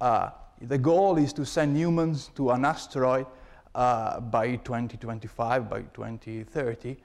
uh, 0.00 0.30
the 0.60 0.78
goal 0.78 1.18
is 1.18 1.32
to 1.34 1.44
send 1.44 1.76
humans 1.76 2.30
to 2.36 2.50
an 2.50 2.64
asteroid 2.64 3.26
by 3.74 4.58
2025, 4.64 5.68
by 5.68 5.82
2030, 5.82 6.96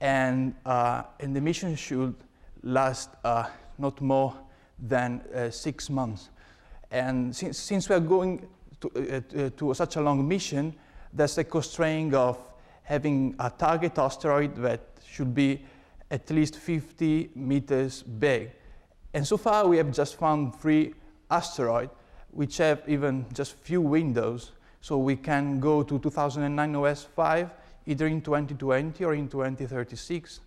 and, 0.00 0.54
and 0.64 1.36
the 1.36 1.40
mission 1.40 1.76
should 1.76 2.14
last 2.62 3.10
not 3.78 4.00
more 4.00 4.34
than 4.78 5.20
six 5.50 5.90
months. 5.90 6.30
And 6.90 7.34
since, 7.34 7.58
since 7.58 7.88
we 7.88 7.96
are 7.96 8.00
going 8.00 8.46
to, 8.80 8.88
uh, 9.16 9.50
to 9.56 9.74
such 9.74 9.96
a 9.96 10.00
long 10.00 10.26
mission, 10.26 10.74
there's 11.12 11.38
a 11.38 11.44
constraint 11.44 12.14
of 12.14 12.38
having 12.82 13.34
a 13.38 13.50
target 13.50 13.98
asteroid 13.98 14.56
that 14.56 14.80
should 15.06 15.34
be 15.34 15.64
at 16.10 16.30
least 16.30 16.56
50 16.56 17.30
meters 17.34 18.02
big. 18.02 18.50
And 19.12 19.26
so 19.26 19.36
far, 19.36 19.66
we 19.66 19.76
have 19.78 19.92
just 19.92 20.16
found 20.16 20.54
three 20.56 20.94
asteroids 21.30 21.90
which 22.30 22.58
have 22.58 22.82
even 22.88 23.26
just 23.32 23.54
few 23.54 23.80
windows. 23.80 24.52
So 24.80 24.98
we 24.98 25.16
can 25.16 25.60
go 25.60 25.82
to 25.82 25.98
2009 25.98 26.76
OS 26.76 27.04
5 27.04 27.50
either 27.86 28.06
in 28.06 28.20
2020 28.20 29.04
or 29.04 29.14
in 29.14 29.28
2036, 29.28 30.40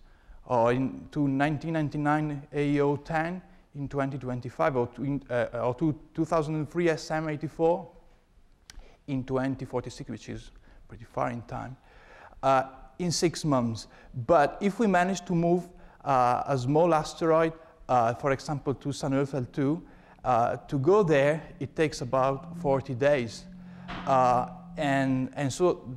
or 0.46 0.74
in, 0.74 1.08
to 1.12 1.22
1999 1.22 2.48
AO 2.54 2.96
10 2.98 3.42
in 3.76 3.88
2025, 3.88 4.76
or 4.76 4.88
to, 4.88 5.22
uh, 5.30 5.66
or 5.66 5.76
to 5.76 5.96
2003 6.16 6.98
SM 6.98 7.30
84 7.30 7.88
in 9.08 9.24
2046, 9.24 10.10
which 10.10 10.30
is 10.30 10.52
pretty 10.88 11.06
far 11.06 11.32
in 11.32 11.42
time, 11.44 11.76
uh, 12.44 12.64
in 13.00 13.12
six 13.12 13.44
months. 13.44 13.88
But 14.26 14.58
if 14.62 14.80
we 14.80 14.88
manage 14.88 15.26
to 15.26 15.34
move 15.34 15.70
uh, 16.04 16.44
a 16.46 16.58
small 16.58 16.94
asteroid, 16.94 17.54
uh, 17.90 18.14
for 18.16 18.32
example, 18.32 18.74
to 18.76 18.92
Sun 18.92 19.14
Earth 19.14 19.32
L2, 19.32 19.82
uh, 20.24 20.58
to 20.58 20.78
go 20.80 21.04
there, 21.04 21.42
it 21.60 21.76
takes 21.76 22.02
about 22.02 22.58
40 22.58 22.96
days. 22.96 23.46
Uh, 24.06 24.50
and, 24.78 25.32
and 25.36 25.52
so, 25.52 25.96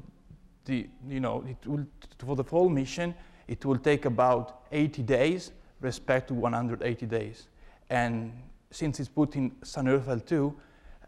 the, 0.64 0.87
you 1.09 1.21
know, 1.21 1.45
it 1.49 1.67
will, 1.67 1.85
for 2.19 2.37
the 2.37 2.45
full 2.45 2.69
mission, 2.69 3.14
it 3.49 3.64
will 3.64 3.79
take 3.79 4.05
about 4.05 4.62
80 4.71 5.02
days 5.02 5.52
respect 5.81 6.29
to 6.29 6.35
180 6.35 7.07
days. 7.07 7.49
And 7.88 8.33
since 8.71 9.00
it's 9.00 9.09
put 9.09 9.35
in 9.35 9.52
Sun 9.64 9.88
Earth 9.88 10.07
L2, 10.07 10.55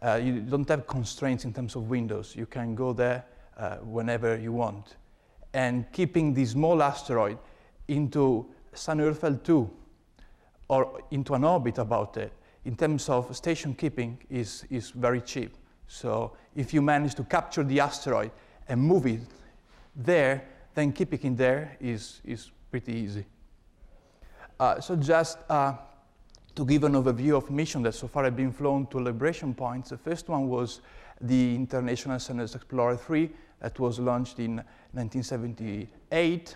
uh, 0.03 0.15
you 0.15 0.41
don't 0.41 0.67
have 0.67 0.85
constraints 0.85 1.45
in 1.45 1.53
terms 1.53 1.75
of 1.75 1.89
windows. 1.89 2.35
You 2.35 2.45
can 2.45 2.75
go 2.75 2.93
there 2.93 3.25
uh, 3.57 3.77
whenever 3.77 4.37
you 4.37 4.51
want. 4.51 4.97
And 5.53 5.89
keeping 5.91 6.33
the 6.33 6.45
small 6.45 6.83
asteroid 6.83 7.37
into 7.87 8.47
Sun 8.73 9.01
Earth 9.01 9.21
L2 9.21 9.69
or 10.67 11.01
into 11.11 11.35
an 11.35 11.43
orbit 11.43 11.77
about 11.77 12.17
it, 12.17 12.33
in 12.65 12.75
terms 12.75 13.07
of 13.09 13.35
station 13.35 13.73
keeping, 13.75 14.17
is, 14.29 14.65
is 14.69 14.91
very 14.91 15.21
cheap. 15.21 15.55
So 15.87 16.35
if 16.55 16.73
you 16.73 16.81
manage 16.81 17.15
to 17.15 17.23
capture 17.23 17.63
the 17.63 17.79
asteroid 17.79 18.31
and 18.67 18.81
move 18.81 19.05
it 19.05 19.21
there, 19.95 20.43
then 20.73 20.91
keeping 20.91 21.33
it 21.33 21.37
there 21.37 21.77
is, 21.79 22.21
is 22.25 22.51
pretty 22.71 22.93
easy. 22.93 23.25
Uh, 24.59 24.79
so 24.79 24.95
just 24.95 25.37
uh, 25.49 25.75
to 26.55 26.65
give 26.65 26.83
an 26.83 26.93
overview 26.93 27.35
of 27.35 27.49
missions 27.49 27.83
that 27.83 27.93
so 27.93 28.07
far 28.07 28.25
have 28.25 28.35
been 28.35 28.51
flown 28.51 28.85
to 28.87 28.99
libration 28.99 29.53
points. 29.53 29.89
The 29.89 29.97
first 29.97 30.29
one 30.29 30.47
was 30.47 30.81
the 31.19 31.55
International 31.55 32.19
Sun-Earth 32.19 32.55
Explorer 32.55 32.97
3 32.97 33.29
that 33.61 33.79
was 33.79 33.99
launched 33.99 34.39
in 34.39 34.57
1978, 34.91 36.55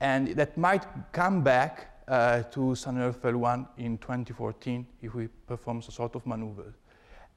and 0.00 0.28
that 0.28 0.56
might 0.56 0.86
come 1.12 1.42
back 1.42 2.04
uh, 2.06 2.42
to 2.42 2.74
Sun-Earth 2.74 3.22
L1 3.22 3.66
in 3.78 3.98
2014 3.98 4.86
if 5.02 5.14
we 5.14 5.28
perform 5.46 5.82
some 5.82 5.92
sort 5.92 6.14
of 6.14 6.26
maneuver. 6.26 6.74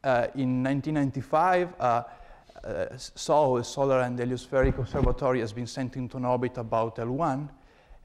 Uh, 0.03 0.27
in 0.35 0.63
1995, 0.63 1.73
uh, 1.79 2.03
uh, 2.63 2.97
Solar 2.97 4.01
and 4.01 4.19
Heliospheric 4.19 4.77
Observatory, 4.77 5.39
has 5.39 5.53
been 5.53 5.67
sent 5.67 5.95
into 5.95 6.17
an 6.17 6.25
orbit 6.25 6.57
about 6.57 6.97
L1, 6.97 7.49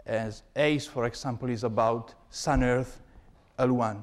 as 0.06 0.42
ACE, 0.56 0.86
for 0.86 1.04
example, 1.06 1.50
is 1.50 1.64
about 1.64 2.14
Sun-Earth 2.30 3.00
L1. 3.60 4.02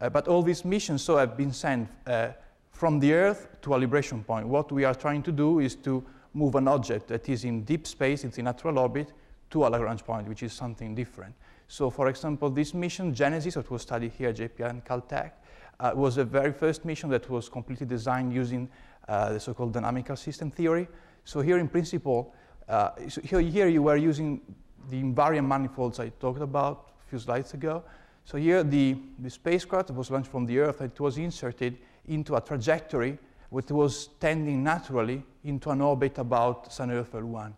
Uh, 0.00 0.08
but 0.08 0.28
all 0.28 0.42
these 0.42 0.64
missions 0.64 1.02
so 1.02 1.16
have 1.16 1.36
been 1.36 1.52
sent 1.52 1.88
uh, 2.06 2.28
from 2.72 2.98
the 2.98 3.12
Earth 3.12 3.48
to 3.62 3.74
a 3.74 3.76
libration 3.76 4.24
point. 4.24 4.46
What 4.46 4.72
we 4.72 4.84
are 4.84 4.94
trying 4.94 5.22
to 5.24 5.32
do 5.32 5.60
is 5.60 5.74
to 5.76 6.04
move 6.32 6.54
an 6.54 6.68
object 6.68 7.08
that 7.08 7.28
is 7.28 7.44
in 7.44 7.64
deep 7.64 7.86
space, 7.86 8.24
it's 8.24 8.38
in 8.38 8.44
natural 8.44 8.78
orbit, 8.78 9.12
to 9.50 9.66
a 9.66 9.68
Lagrange 9.68 10.04
point, 10.04 10.28
which 10.28 10.42
is 10.42 10.52
something 10.52 10.94
different. 10.94 11.34
So 11.68 11.90
for 11.90 12.08
example, 12.08 12.50
this 12.50 12.72
mission, 12.72 13.14
Genesis, 13.14 13.54
that 13.54 13.70
was 13.70 13.82
studied 13.82 14.12
here 14.12 14.30
at 14.30 14.36
JPL 14.36 14.70
and 14.70 14.84
Caltech, 14.84 15.32
uh, 15.78 15.92
was 15.94 16.16
the 16.16 16.24
very 16.24 16.52
first 16.52 16.84
mission 16.84 17.10
that 17.10 17.28
was 17.28 17.48
completely 17.48 17.86
designed 17.86 18.32
using 18.32 18.68
uh, 19.08 19.32
the 19.32 19.40
so-called 19.40 19.72
dynamical 19.72 20.16
system 20.16 20.50
theory. 20.50 20.88
So 21.24 21.40
here 21.40 21.58
in 21.58 21.68
principle, 21.68 22.34
uh, 22.68 22.90
so 23.08 23.20
here, 23.22 23.40
here 23.40 23.68
you 23.68 23.82
were 23.82 23.96
using 23.96 24.40
the 24.88 25.02
invariant 25.02 25.46
manifolds 25.46 25.98
I 26.00 26.10
talked 26.20 26.40
about 26.40 26.92
a 27.04 27.10
few 27.10 27.18
slides 27.18 27.54
ago. 27.54 27.82
So 28.24 28.38
here 28.38 28.62
the, 28.62 28.96
the 29.18 29.30
spacecraft 29.30 29.90
was 29.90 30.10
launched 30.10 30.30
from 30.30 30.46
the 30.46 30.58
Earth 30.58 30.80
and 30.80 30.92
it 30.92 31.00
was 31.00 31.18
inserted 31.18 31.78
into 32.06 32.36
a 32.36 32.40
trajectory 32.40 33.18
which 33.50 33.70
was 33.70 34.10
tending 34.20 34.62
naturally 34.62 35.22
into 35.44 35.70
an 35.70 35.80
orbit 35.80 36.18
about 36.18 36.72
Sun 36.72 36.92
Earth 36.92 37.12
L1. 37.12 37.52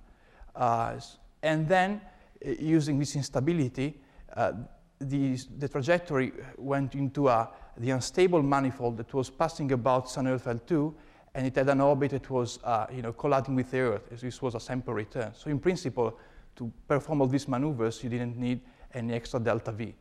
Uh, 0.55 0.99
and 1.43 1.69
then, 1.69 2.01
uh, 2.45 2.51
using 2.59 2.99
this 2.99 3.15
instability, 3.15 4.01
uh, 4.35 4.53
the, 4.99 5.39
the, 5.59 5.69
trajectory 5.69 6.33
went 6.57 6.95
into 6.95 7.29
a, 7.29 7.51
the 7.77 7.91
unstable 7.91 8.43
manifold 8.43 8.97
that 8.97 9.13
was 9.13 9.29
passing 9.29 9.73
about 9.73 10.09
Sun 10.09 10.29
Earth 10.29 10.45
L2, 10.45 10.95
and 11.35 11.47
it 11.47 11.57
had 11.57 11.69
an 11.69 11.81
orbit 11.81 12.13
that 12.13 12.31
was 12.31 12.59
uh, 12.65 12.87
you 12.95 13.03
know, 13.03 13.13
colliding 13.13 13.55
with 13.55 13.71
the 13.71 13.81
Earth. 13.81 14.09
This 14.11 14.41
was 14.41 14.55
a 14.55 14.61
sample 14.61 14.95
return. 14.95 15.33
So 15.35 15.51
in 15.51 15.59
principle, 15.59 16.19
to 16.57 16.73
perform 16.87 17.23
all 17.23 17.27
these 17.27 17.49
maneuvers, 17.49 18.03
you 18.03 18.09
didn't 18.09 18.37
need 18.37 18.61
any 18.95 19.15
extra 19.15 19.41
delta 19.41 19.73
V 19.73 19.95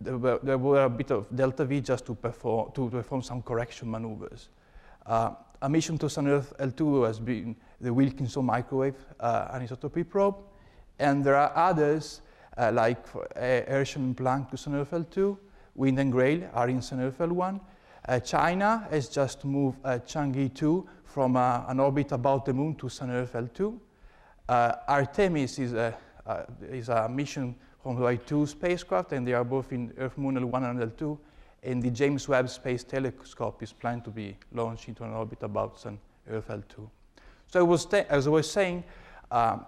there 0.00 0.16
were, 0.16 0.38
there 0.42 0.58
were 0.58 0.84
a 0.84 0.90
bit 0.90 1.10
of 1.10 1.26
delta 1.34 1.64
V 1.64 1.80
just 1.80 2.06
to 2.06 2.14
perform, 2.14 2.70
to 2.74 2.88
perform 2.88 3.22
some 3.22 3.42
correction 3.42 3.90
maneuvers. 3.90 4.48
Uh, 5.04 5.30
a 5.60 5.68
mission 5.68 5.98
to 5.98 6.08
Sun-Earth 6.08 6.52
L2 6.58 7.06
has 7.06 7.18
been 7.18 7.56
the 7.80 7.92
Wilkinson 7.92 8.44
microwave 8.44 8.94
uh, 9.18 9.58
anisotropy 9.58 10.08
probe, 10.08 10.36
and 10.98 11.24
there 11.24 11.34
are 11.34 11.52
others 11.56 12.20
uh, 12.56 12.70
like 12.72 13.06
for, 13.06 13.26
uh, 13.36 13.40
Herschel 13.68 14.02
and 14.02 14.16
Planck 14.16 14.50
to 14.50 14.56
Sun-Earth 14.56 14.90
L2, 14.92 15.36
Wind 15.74 15.98
and 15.98 16.12
Grail 16.12 16.48
are 16.54 16.68
in 16.68 16.80
Sun-Earth 16.80 17.18
L1. 17.18 17.60
Uh, 18.08 18.20
China 18.20 18.86
has 18.90 19.08
just 19.08 19.44
moved 19.44 19.78
uh, 19.84 19.98
Chang'e 20.06 20.54
2 20.54 20.88
from 21.04 21.36
an 21.36 21.80
orbit 21.80 22.12
about 22.12 22.44
the 22.44 22.52
moon 22.52 22.74
to 22.76 22.88
Sun-Earth 22.88 23.32
L2. 23.32 23.78
Artemis 24.48 25.58
is 25.58 25.72
a, 25.72 25.96
is 26.70 26.88
a 26.88 27.08
mission 27.08 27.54
from 27.88 27.96
the 27.96 28.02
Y2 28.02 28.46
spacecraft, 28.46 29.12
and 29.12 29.26
they 29.26 29.32
are 29.32 29.44
both 29.44 29.72
in 29.72 29.94
Earth 29.96 30.18
Moon 30.18 30.34
L1 30.34 30.70
and 30.70 30.92
L2. 30.92 31.18
And 31.62 31.82
the 31.82 31.88
James 31.88 32.28
Webb 32.28 32.50
Space 32.50 32.84
Telescope 32.84 33.62
is 33.62 33.72
planned 33.72 34.04
to 34.04 34.10
be 34.10 34.36
launched 34.52 34.88
into 34.88 35.04
an 35.04 35.14
orbit 35.14 35.42
about 35.42 35.80
Sun 35.80 35.98
Earth 36.30 36.48
L2. 36.48 36.86
So 37.46 37.60
I 37.60 37.62
was 37.62 37.86
as 37.86 38.26
I 38.26 38.30
was 38.30 38.50
saying, 38.50 38.84
um, 39.30 39.64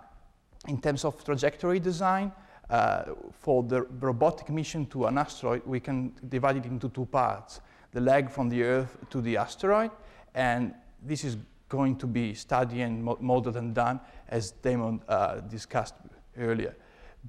in 0.68 0.78
terms 0.82 1.06
of 1.06 1.24
trajectory 1.24 1.80
design, 1.80 2.30
uh, 2.68 3.04
for 3.32 3.62
the 3.62 3.84
robotic 3.84 4.50
mission 4.50 4.84
to 4.88 5.06
an 5.06 5.16
asteroid, 5.16 5.62
we 5.64 5.80
can 5.80 6.12
divide 6.28 6.58
it 6.58 6.66
into 6.66 6.90
two 6.90 7.06
parts. 7.06 7.62
The 7.92 8.02
leg 8.02 8.28
from 8.28 8.50
the 8.50 8.62
Earth 8.64 8.98
to 9.08 9.22
the 9.22 9.38
asteroid, 9.38 9.92
and 10.34 10.74
this 11.02 11.24
is 11.24 11.38
going 11.70 11.96
to 11.96 12.06
be 12.06 12.34
studied 12.34 12.82
and 12.82 13.02
modeled 13.02 13.56
and 13.56 13.74
done 13.74 13.98
as 14.28 14.50
Damon 14.50 15.00
uh, 15.08 15.36
discussed 15.36 15.94
earlier. 16.36 16.76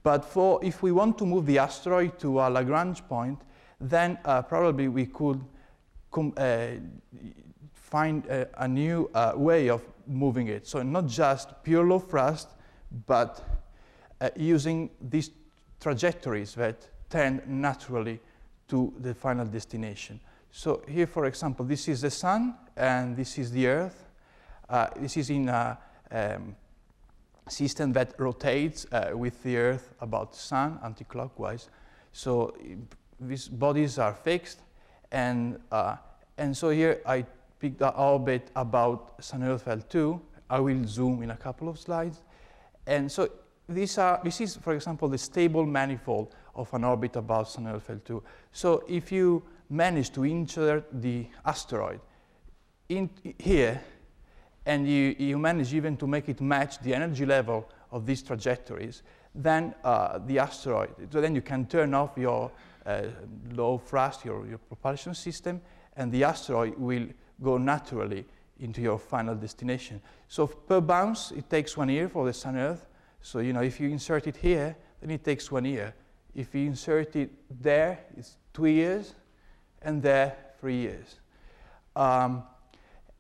But 0.04 0.26
for 0.26 0.64
if 0.64 0.82
we 0.82 0.92
want 0.92 1.18
to 1.20 1.26
move 1.26 1.46
the 1.46 1.60
asteroid 1.60 2.20
to 2.20 2.40
a 2.40 2.50
Lagrange 2.50 3.08
point, 3.08 3.42
then 3.80 4.18
uh, 4.26 4.42
probably 4.42 4.88
we 4.88 5.06
could 5.06 5.44
uh, 6.38 6.68
find 7.74 8.26
a, 8.28 8.48
a 8.64 8.68
new 8.68 9.10
uh, 9.14 9.34
way 9.36 9.70
of 9.70 9.84
moving 10.08 10.48
it. 10.48 10.68
So 10.68 10.82
not 10.82 11.08
just 11.08 11.64
pure 11.64 11.86
low 11.86 12.00
thrust, 12.00 12.50
but 13.08 13.44
uh, 14.20 14.30
using 14.36 14.90
these 15.02 15.32
trajectories 15.80 16.54
that 16.56 16.88
tend 17.10 17.42
naturally 17.48 18.20
to 18.68 18.94
the 19.00 19.14
final 19.14 19.46
destination. 19.46 20.20
So 20.52 20.84
here, 20.88 21.08
for 21.08 21.26
example, 21.26 21.66
this 21.66 21.88
is 21.88 22.02
the 22.02 22.12
sun 22.12 22.56
and 22.76 23.16
this 23.16 23.38
is 23.38 23.52
the 23.52 23.68
earth. 23.68 24.08
Uh, 24.70 24.88
this 24.98 25.18
is 25.18 25.30
in 25.30 25.50
a 25.50 25.78
um, 26.12 26.56
system 27.48 27.94
that 27.94 28.14
rotates 28.18 28.86
uh, 28.92 29.12
with 29.14 29.42
the 29.44 29.58
earth 29.58 29.94
about 30.00 30.32
the 30.32 30.38
sun 30.38 30.80
anti-clockwise. 30.84 31.70
So 32.14 32.56
these 33.20 33.48
bodies 33.48 33.98
are 33.98 34.14
fixed 34.14 34.60
and, 35.12 35.60
uh, 35.72 35.98
and 36.38 36.56
so 36.56 36.70
here 36.70 37.02
I 37.06 37.26
picked 37.60 37.80
the 37.80 37.96
orbit 37.96 38.50
about 38.56 39.24
Sun 39.24 39.44
Earth 39.44 39.66
L2. 39.66 40.20
I 40.50 40.60
will 40.60 40.86
zoom 40.86 41.22
in 41.22 41.32
a 41.32 41.38
couple 41.38 41.70
of 41.70 41.78
slides. 41.78 42.22
And 42.88 43.12
so 43.12 43.30
these 43.70 43.98
are, 43.98 44.20
this 44.24 44.42
is, 44.42 44.58
for 44.58 44.74
example, 44.74 45.08
the 45.08 45.18
stable 45.18 45.66
manifold 45.66 46.34
of 46.56 46.74
an 46.74 46.84
orbit 46.84 47.16
about 47.16 47.50
Sun 47.50 47.68
Earth 47.68 47.88
L2. 47.88 48.22
So 48.52 48.84
if 48.88 49.12
you 49.12 49.44
manage 49.70 50.12
to 50.12 50.24
insert 50.24 50.86
the 51.02 51.28
asteroid 51.46 52.02
in 52.90 53.10
here, 53.38 53.82
and 54.66 54.88
you, 54.88 55.16
you 55.18 55.38
manage 55.38 55.74
even 55.74 55.98
to 55.98 56.08
make 56.08 56.30
it 56.30 56.42
match 56.42 56.80
the 56.80 56.94
energy 56.94 57.26
level 57.26 57.68
of 57.92 58.06
these 58.06 58.22
trajectories, 58.22 59.04
then 59.34 59.74
uh, 59.84 60.20
the 60.26 60.40
asteroid, 60.40 60.90
so 61.12 61.22
then 61.22 61.36
you 61.36 61.42
can 61.42 61.66
turn 61.66 61.94
off 61.94 62.18
your 62.18 62.52
uh, 62.86 63.04
low 63.52 63.78
thrust, 63.78 64.26
your, 64.26 64.46
your 64.48 64.58
propulsion 64.58 65.14
system, 65.14 65.62
and 65.96 66.12
the 66.12 66.24
asteroid 66.24 66.78
will 66.78 67.08
go 67.42 67.58
naturally 67.58 68.26
into 68.60 68.82
your 68.82 69.00
final 69.00 69.36
destination. 69.36 70.02
So 70.28 70.48
per 70.48 70.82
bounce, 70.82 71.32
it 71.32 71.50
takes 71.50 71.76
one 71.76 71.90
year 71.90 72.08
for 72.08 72.26
the 72.26 72.34
Sun 72.34 72.58
Earth. 72.58 72.86
So 73.22 73.40
you 73.40 73.54
know, 73.54 73.62
if 73.62 73.80
you 73.80 73.90
insert 73.90 74.28
it 74.28 74.38
here, 74.38 74.76
then 75.02 75.12
it 75.12 75.24
takes 75.24 75.52
one 75.52 75.66
year. 75.66 75.94
If 76.36 76.54
you 76.56 76.68
insert 76.68 77.16
it 77.16 77.32
there, 77.62 78.00
it's 78.16 78.38
two 78.54 78.68
years, 78.68 79.16
and 79.82 80.02
there, 80.02 80.36
three 80.60 80.78
years. 80.78 81.20
Um, 81.96 82.44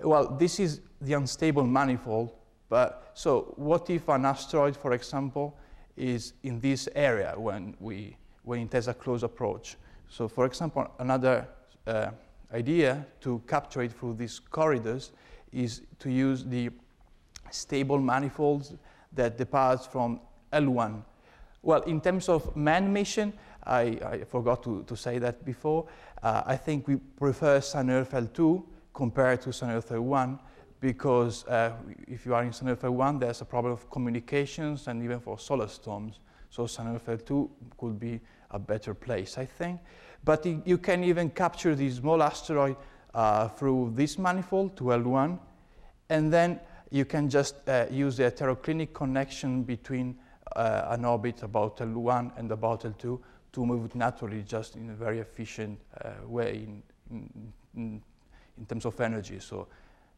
well, 0.03 0.27
this 0.27 0.59
is 0.59 0.81
the 0.99 1.13
unstable 1.13 1.65
manifold, 1.65 2.31
but 2.69 3.11
so 3.13 3.53
what 3.57 3.89
if 3.89 4.07
an 4.09 4.25
asteroid, 4.25 4.77
for 4.77 4.93
example, 4.93 5.57
is 5.97 6.33
in 6.43 6.59
this 6.59 6.87
area 6.95 7.33
when, 7.35 7.75
we, 7.79 8.15
when 8.43 8.61
it 8.61 8.73
has 8.73 8.87
a 8.87 8.93
close 8.93 9.23
approach? 9.23 9.77
So 10.09 10.27
for 10.27 10.45
example, 10.45 10.89
another 10.99 11.47
uh, 11.87 12.11
idea 12.53 13.05
to 13.21 13.41
capture 13.47 13.81
it 13.81 13.93
through 13.93 14.15
these 14.15 14.39
corridors 14.39 15.11
is 15.51 15.81
to 15.99 16.09
use 16.09 16.43
the 16.43 16.69
stable 17.49 17.99
manifolds 17.99 18.73
that 19.13 19.37
departs 19.37 19.85
from 19.85 20.21
L1. 20.53 21.03
Well, 21.61 21.81
in 21.81 22.01
terms 22.01 22.29
of 22.29 22.55
manned 22.55 22.93
mission, 22.93 23.33
I, 23.63 23.99
I 24.03 24.23
forgot 24.27 24.63
to, 24.63 24.83
to, 24.83 24.95
say 24.95 25.19
that 25.19 25.45
before. 25.45 25.87
Uh, 26.23 26.41
I 26.45 26.55
think 26.55 26.87
we 26.87 26.95
prefer 26.95 27.61
Sun 27.61 27.91
Earth 27.91 28.11
L2 28.11 28.63
compared 28.93 29.41
to 29.41 29.49
Earth 29.49 29.89
L1 29.89 30.39
because 30.79 31.45
uh, 31.45 31.73
if 32.07 32.25
you 32.25 32.33
are 32.33 32.43
in 32.43 32.49
Earth 32.49 32.81
L1, 32.81 33.19
there's 33.19 33.41
a 33.41 33.45
problem 33.45 33.73
of 33.73 33.89
communications 33.89 34.87
and 34.87 35.03
even 35.03 35.19
for 35.19 35.37
solar 35.37 35.67
storms. 35.67 36.19
So 36.49 36.63
Earth 36.63 37.05
L2 37.05 37.49
could 37.77 37.99
be 37.99 38.19
a 38.49 38.59
better 38.59 38.93
place, 38.93 39.37
I 39.37 39.45
think. 39.45 39.79
But 40.23 40.45
you 40.45 40.77
can 40.77 41.03
even 41.03 41.29
capture 41.29 41.75
the 41.75 41.89
small 41.89 42.21
asteroid 42.21 42.75
uh, 43.13 43.47
through 43.49 43.93
this 43.95 44.17
manifold 44.17 44.75
to 44.77 44.85
L1, 44.85 45.39
and 46.09 46.33
then 46.33 46.59
you 46.89 47.05
can 47.05 47.29
just 47.29 47.55
uh, 47.69 47.85
use 47.89 48.17
the 48.17 48.23
heteroclinic 48.23 48.93
connection 48.93 49.63
between 49.63 50.17
uh, 50.55 50.87
an 50.89 51.05
orbit 51.05 51.43
about 51.43 51.77
L1 51.77 52.37
and 52.37 52.51
about 52.51 52.83
L2 52.83 53.19
to 53.53 53.65
move 53.65 53.85
it 53.85 53.95
naturally 53.95 54.43
just 54.43 54.75
in 54.75 54.89
a 54.89 54.93
very 54.93 55.19
efficient 55.19 55.79
uh, 56.03 56.09
way 56.25 56.67
in, 56.67 56.83
in, 57.09 57.53
in, 57.75 58.01
terms 58.67 58.85
of 58.85 58.99
energy. 58.99 59.39
So 59.39 59.67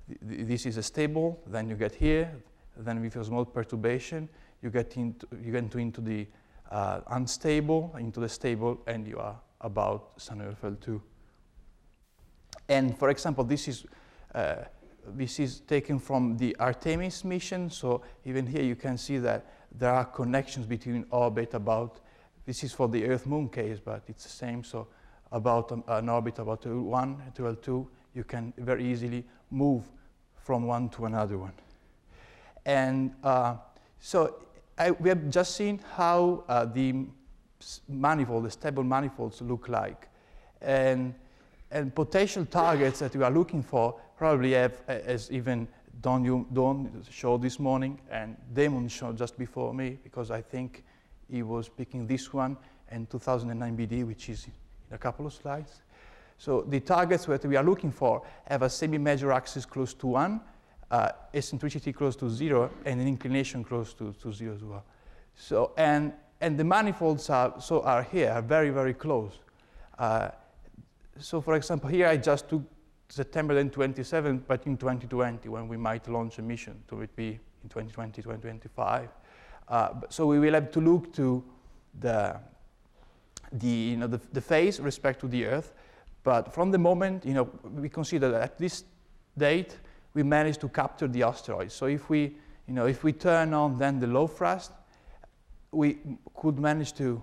th 0.08 0.48
this 0.48 0.66
is 0.66 0.78
a 0.78 0.84
stable, 0.84 1.40
then 1.48 1.70
you 1.70 1.76
get 1.76 1.96
here, 1.96 2.32
then 2.78 3.02
with 3.02 3.16
a 3.16 3.24
small 3.24 3.46
perturbation, 3.46 4.30
you 4.62 4.70
get 4.70 4.98
into, 4.98 5.28
you 5.44 5.52
get 5.52 5.64
into, 5.64 5.78
into 5.78 6.02
the 6.02 6.28
uh, 6.72 7.02
unstable, 7.08 7.96
into 8.00 8.20
the 8.20 8.30
stable, 8.30 8.82
and 8.88 9.08
you 9.08 9.20
are 9.20 9.40
about 9.62 10.12
Earth 10.42 10.62
L2. 10.62 11.02
And 12.70 12.98
for 12.98 13.10
example, 13.10 13.44
this 13.44 13.68
is, 13.68 13.86
uh, 14.34 14.56
this 15.08 15.40
is 15.40 15.60
taken 15.62 16.00
from 16.00 16.38
the 16.38 16.56
Artemis 16.60 17.24
mission. 17.24 17.70
So 17.70 18.02
even 18.26 18.48
here 18.48 18.64
you 18.64 18.76
can 18.76 18.98
see 18.98 19.18
that 19.20 19.46
there 19.78 19.92
are 19.92 20.06
connections 20.06 20.66
between 20.66 21.06
orbit 21.10 21.54
about, 21.54 22.00
this 22.46 22.64
is 22.64 22.74
for 22.74 22.88
the 22.88 23.06
Earth 23.06 23.26
Moon 23.26 23.50
case, 23.50 23.80
but 23.84 24.04
it's 24.08 24.24
the 24.24 24.30
same. 24.30 24.64
So 24.64 24.88
about 25.32 25.72
um, 25.72 25.84
an 25.88 26.10
orbit 26.10 26.40
about 26.40 26.62
L1 26.62 27.34
to 27.36 27.42
L2, 27.44 27.88
you 28.14 28.24
can 28.24 28.54
very 28.58 28.86
easily 28.86 29.24
move 29.52 29.84
from 30.36 30.66
one 30.68 30.90
to 30.90 31.06
another 31.06 31.38
one. 31.38 31.54
And 32.66 33.14
uh, 33.24 33.56
so 34.00 34.36
I, 34.78 34.92
we 34.92 35.10
have 35.10 35.30
just 35.30 35.56
seen 35.56 35.80
how 35.96 36.44
uh, 36.48 36.66
the 36.66 37.06
manifold, 37.88 38.46
the 38.46 38.52
stable 38.52 38.84
manifolds 38.84 39.42
look 39.42 39.70
like. 39.70 40.10
And, 40.62 41.14
and 41.72 41.94
potential 41.94 42.46
targets 42.46 43.00
that 43.00 43.16
we 43.16 43.24
are 43.24 43.32
looking 43.32 43.64
for 43.64 44.00
probably 44.18 44.52
have, 44.54 44.82
as 44.88 45.32
even 45.32 45.68
Don, 46.02 46.46
Don 46.54 47.04
showed 47.10 47.42
this 47.42 47.60
morning, 47.60 48.00
and 48.10 48.36
Damon 48.54 48.88
showed 48.88 49.18
just 49.18 49.38
before 49.38 49.74
me, 49.74 49.98
because 50.04 50.32
I 50.32 50.42
think 50.42 50.84
he 51.30 51.44
was 51.44 51.70
picking 51.70 52.08
this 52.08 52.34
one 52.34 52.58
and 52.90 53.10
2009 53.10 53.78
BD, 53.78 54.06
which 54.06 54.30
is 54.30 54.46
in 54.46 54.96
a 54.96 54.98
couple 54.98 55.26
of 55.26 55.34
slides. 55.34 55.82
So 56.44 56.66
the 56.68 56.82
targets 56.82 57.24
that 57.28 57.46
we 57.46 57.56
are 57.56 57.64
looking 57.64 57.90
for 57.90 58.22
have 58.50 58.64
a 58.64 58.70
semi-major 58.70 59.32
axis 59.32 59.66
close 59.66 59.94
to 59.94 60.08
1, 60.08 60.42
uh, 60.92 61.10
eccentricity 61.34 61.94
close 61.94 62.18
to 62.18 62.30
0, 62.30 62.70
and 62.84 63.00
an 63.00 63.08
inclination 63.08 63.64
close 63.64 63.94
to, 63.94 64.12
to 64.22 64.34
0 64.34 64.56
as 64.56 64.62
well. 64.62 64.84
So, 65.36 65.72
and 65.78 66.12
and 66.42 66.60
the 66.60 66.64
manifolds 66.66 67.30
are, 67.30 67.54
so 67.62 67.82
are 67.84 68.04
here, 68.04 68.30
are 68.30 68.42
very, 68.42 68.72
very 68.72 68.94
close. 68.94 69.32
Uh, 69.98 70.32
so 71.18 71.40
for 71.40 71.56
example, 71.56 71.90
here 71.90 72.08
I 72.08 72.18
just 72.18 72.50
took 72.50 72.64
September 73.08 73.54
then 73.54 73.70
27, 73.70 74.44
but 74.46 74.68
in 74.68 74.76
2020, 74.76 75.48
when 75.48 75.70
we 75.70 75.78
might 75.78 76.10
launch 76.10 76.40
a 76.40 76.42
mission, 76.42 76.84
to 76.90 77.00
it 77.00 77.16
be 77.16 77.40
in 77.64 77.70
2020, 77.70 78.22
2025. 78.22 79.08
Uh, 79.70 79.90
so 80.10 80.28
we 80.28 80.40
will 80.40 80.56
have 80.56 80.70
to 80.72 80.82
look 80.82 81.14
to 81.14 81.42
the, 82.02 82.36
the, 83.54 83.70
you 83.70 83.96
know, 83.96 84.08
the, 84.08 84.20
the 84.34 84.42
phase 84.42 84.82
respect 84.82 85.22
to 85.22 85.30
the 85.30 85.46
Earth, 85.46 85.72
but 86.24 86.54
from 86.54 86.72
the 86.72 86.78
moment, 86.78 87.26
you 87.26 87.34
know, 87.34 87.50
we 87.64 87.90
consider 87.90 88.32
that 88.32 88.42
at 88.42 88.58
this 88.58 88.84
date, 89.38 89.78
we 90.14 90.24
managed 90.24 90.62
to 90.62 90.70
capture 90.70 91.08
the 91.08 91.24
asteroid. 91.24 91.72
So 91.72 91.88
if 91.88 92.10
we, 92.10 92.36
you 92.68 92.74
know, 92.74 92.86
if 92.86 93.04
we 93.04 93.14
turn 93.14 93.54
on 93.54 93.78
then 93.78 94.00
the 94.00 94.08
low 94.08 94.28
thrust, 94.28 94.72
we 95.72 95.98
could 96.36 96.60
manage 96.60 96.94
to, 96.94 97.22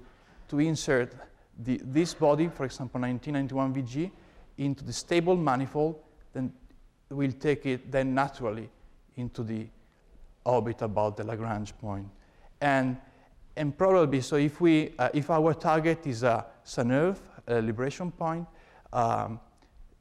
to 0.49 0.59
insert 0.59 1.15
the, 1.59 1.81
this 1.85 2.15
body, 2.15 2.49
for 2.49 2.65
example, 2.65 3.01
1991 3.01 3.75
VG, 3.75 4.11
into 4.59 4.85
the 4.85 4.93
stable 4.93 5.37
manifold, 5.37 5.97
then 6.33 6.53
we'll 7.09 7.33
take 7.33 7.65
it 7.67 7.91
then 7.91 8.15
naturally 8.15 8.69
into 9.17 9.43
the 9.43 9.67
orbit 10.45 10.83
about 10.83 11.17
the 11.17 11.25
Lagrange 11.25 11.77
point. 11.79 12.07
And, 12.61 12.97
and 13.57 13.77
probably, 13.77 14.21
so 14.21 14.37
if, 14.37 14.61
we, 14.61 14.95
uh, 14.99 15.09
if 15.15 15.31
our 15.31 15.55
target 15.55 16.07
is 16.07 16.23
a 16.23 16.45
Sun 16.65 16.93
Earth 16.93 17.31
a 17.47 17.61
libration 17.61 18.11
point, 18.11 18.47
um, 18.93 19.41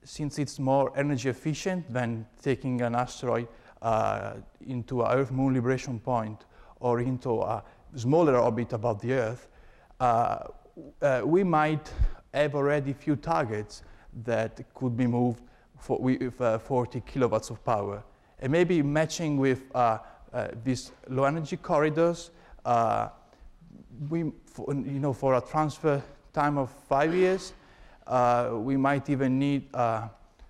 since 0.03 0.39
it's 0.39 0.59
more 0.59 0.91
energy 0.95 1.29
efficient 1.29 1.91
than 1.91 2.25
taking 2.41 2.81
an 2.81 2.95
asteroid 2.95 3.47
uh, 3.81 4.33
into 4.65 5.01
a 5.01 5.15
Earth 5.15 5.31
Moon 5.31 5.53
libration 5.53 5.99
point 5.99 6.45
or 6.79 6.99
into 6.99 7.41
a 7.41 7.63
smaller 7.95 8.37
orbit 8.37 8.73
about 8.73 8.99
the 9.01 9.13
Earth, 9.13 9.47
uh, 9.99 10.45
uh, 11.01 11.21
we 11.25 11.43
might 11.43 11.91
have 12.33 12.55
already 12.55 12.93
few 12.93 13.15
targets 13.15 13.83
that 14.25 14.61
could 14.73 14.95
be 14.95 15.07
moved 15.07 15.41
for, 15.77 15.99
with 15.99 16.39
uh, 16.41 16.57
40 16.57 17.01
kilowatts 17.01 17.49
of 17.49 17.63
power. 17.63 18.03
And 18.39 18.51
maybe 18.51 18.81
matching 18.81 19.37
with 19.37 19.63
uh, 19.75 19.99
uh, 20.33 20.47
these 20.63 20.91
low 21.09 21.25
energy 21.25 21.57
corridors, 21.57 22.31
we, 24.09 24.31
for, 24.45 24.73
you 24.73 24.99
know, 24.99 25.11
for 25.11 25.35
a 25.35 25.41
transfer 25.41 26.01
time 26.31 26.57
of 26.57 26.69
five 26.87 27.13
years, 27.13 27.53
uh, 28.09 28.49
we 28.53 28.75
might 28.75 29.07
even 29.09 29.37
need 29.37 29.73
uh, 29.73 30.07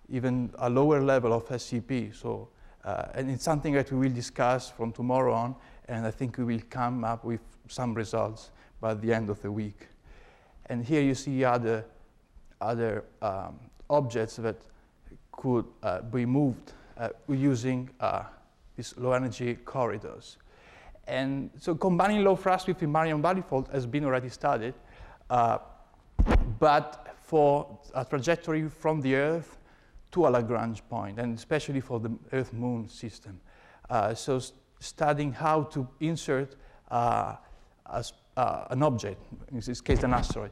even 0.09 0.49
a 0.59 0.69
lower 0.69 1.01
level 1.01 1.33
of 1.33 1.61
SEP. 1.61 2.13
So, 2.13 2.47
uh, 2.85 3.07
and 3.13 3.29
it's 3.29 3.43
something 3.43 3.73
that 3.73 3.91
we 3.91 3.99
will 3.99 4.15
discuss 4.15 4.69
from 4.69 4.91
tomorrow 4.91 5.33
on, 5.33 5.55
and 5.87 6.07
I 6.07 6.11
think 6.11 6.37
we 6.37 6.45
will 6.45 6.61
come 6.69 7.03
up 7.03 7.25
with 7.25 7.41
some 7.67 7.93
results 7.93 8.51
by 8.79 8.93
the 8.93 9.13
end 9.13 9.29
of 9.29 9.41
the 9.41 9.51
week. 9.51 9.87
And 10.67 10.83
here 10.85 11.01
you 11.01 11.13
see 11.13 11.43
other, 11.43 11.85
other 12.61 13.03
um, 13.21 13.59
objects 13.89 14.37
that 14.37 14.55
could 15.31 15.65
uh, 15.83 16.01
be 16.01 16.25
moved 16.25 16.73
uh, 16.97 17.09
using 17.27 17.89
these 18.77 18.97
low 18.97 19.11
energy 19.11 19.55
corridors. 19.65 20.37
And 21.07 21.49
so 21.57 21.75
combining 21.75 22.23
low 22.23 22.35
thrust 22.35 22.67
with 22.67 22.79
invariant 22.79 23.21
manifold 23.21 23.67
has 23.73 23.85
been 23.85 24.05
already 24.05 24.29
studied, 24.29 24.75
uh, 25.29 25.57
but 26.59 27.08
for 27.29 27.79
a 27.93 28.03
trajectory 28.03 28.67
from 28.67 29.01
the 29.01 29.13
Earth 29.13 29.59
to 30.11 30.25
a 30.25 30.29
Lagrange 30.29 30.81
point, 30.89 31.19
and 31.19 31.37
especially 31.37 31.79
for 31.79 31.99
the 31.99 32.11
Earth-Moon 32.33 32.89
system. 32.89 33.39
Uh, 33.87 34.15
so 34.15 34.41
studying 34.79 35.31
how 35.31 35.61
to 35.61 35.87
insert 35.99 36.55
uh, 36.89 37.35
a, 37.85 38.03
uh, 38.35 38.65
an 38.71 38.81
object, 38.81 39.21
in 39.51 39.59
this 39.59 39.79
case 39.79 40.01
an 40.01 40.11
asteroid, 40.11 40.49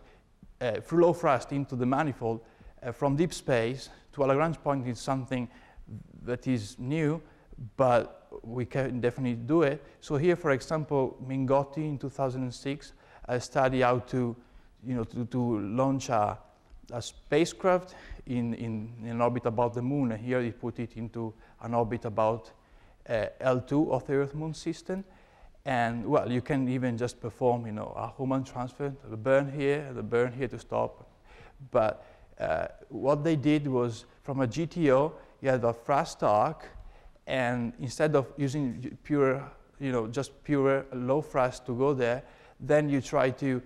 uh, 0.61 0.73
through 0.81 1.01
low 1.01 1.13
thrust 1.13 1.51
into 1.51 1.75
the 1.75 1.85
manifold 1.85 2.41
uh, 2.83 2.91
from 2.91 3.15
deep 3.15 3.33
space 3.33 3.89
to 4.13 4.23
a 4.23 4.25
Lagrange 4.25 4.61
point 4.61 4.87
is 4.87 4.99
something 4.99 5.49
that 6.25 6.45
is 6.45 6.77
new, 6.77 7.19
but 7.75 8.27
we 8.43 8.65
can 8.65 9.01
definitely 9.01 9.33
do 9.33 9.63
it. 9.63 9.83
So 9.99 10.17
here, 10.17 10.35
for 10.35 10.51
example, 10.51 11.17
Mingotti 11.27 11.89
in 11.89 11.97
2006 11.97 12.93
uh, 13.27 13.39
studied 13.39 13.81
how 13.81 13.97
to, 13.97 14.35
you 14.85 14.93
know, 14.93 15.05
to, 15.05 15.25
to 15.25 15.59
launch 15.59 16.09
a, 16.09 16.37
a 16.91 17.01
spacecraft 17.01 17.95
in, 18.25 18.53
in, 18.53 18.93
in, 19.01 19.09
an 19.09 19.21
orbit 19.21 19.45
about 19.45 19.73
the 19.73 19.81
moon. 19.81 20.11
And 20.11 20.23
here 20.23 20.41
he 20.41 20.51
put 20.51 20.79
it 20.79 20.95
into 20.95 21.33
an 21.61 21.73
orbit 21.73 22.05
about 22.05 22.51
uh, 23.09 23.25
L2 23.41 23.91
of 23.91 24.05
the 24.07 24.13
Earth-Moon 24.13 24.53
system. 24.53 25.03
And 25.65 26.05
well, 26.05 26.31
you 26.31 26.41
can 26.41 26.69
even 26.69 26.97
just 26.97 27.19
perform, 27.19 27.65
you 27.65 27.73
know, 27.73 27.93
a 27.97 28.07
Hohmann 28.07 28.43
transfer, 28.43 28.93
the 29.09 29.17
burn 29.17 29.51
here, 29.51 29.91
the 29.93 30.03
burn 30.03 30.31
here 30.31 30.47
to 30.47 30.59
stop. 30.59 31.09
But 31.71 32.05
uh, 32.39 32.67
what 32.89 33.23
they 33.23 33.35
did 33.35 33.67
was 33.67 34.05
from 34.23 34.41
a 34.41 34.47
GTO, 34.47 35.11
you 35.41 35.49
had 35.49 35.63
a 35.63 35.73
thrust 35.73 36.23
arc 36.23 36.69
and 37.25 37.73
instead 37.79 38.15
of 38.15 38.31
using 38.37 38.97
pure, 39.03 39.43
you 39.79 39.91
know, 39.91 40.07
just 40.07 40.43
pure 40.45 40.85
low 40.93 41.21
thrust 41.21 41.65
to 41.65 41.75
go 41.75 41.93
there, 41.93 42.23
then 42.59 42.87
you 42.89 43.01
try 43.01 43.29
to, 43.31 43.61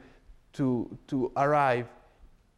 to, 0.54 0.98
to 1.08 1.32
arrive 1.38 1.88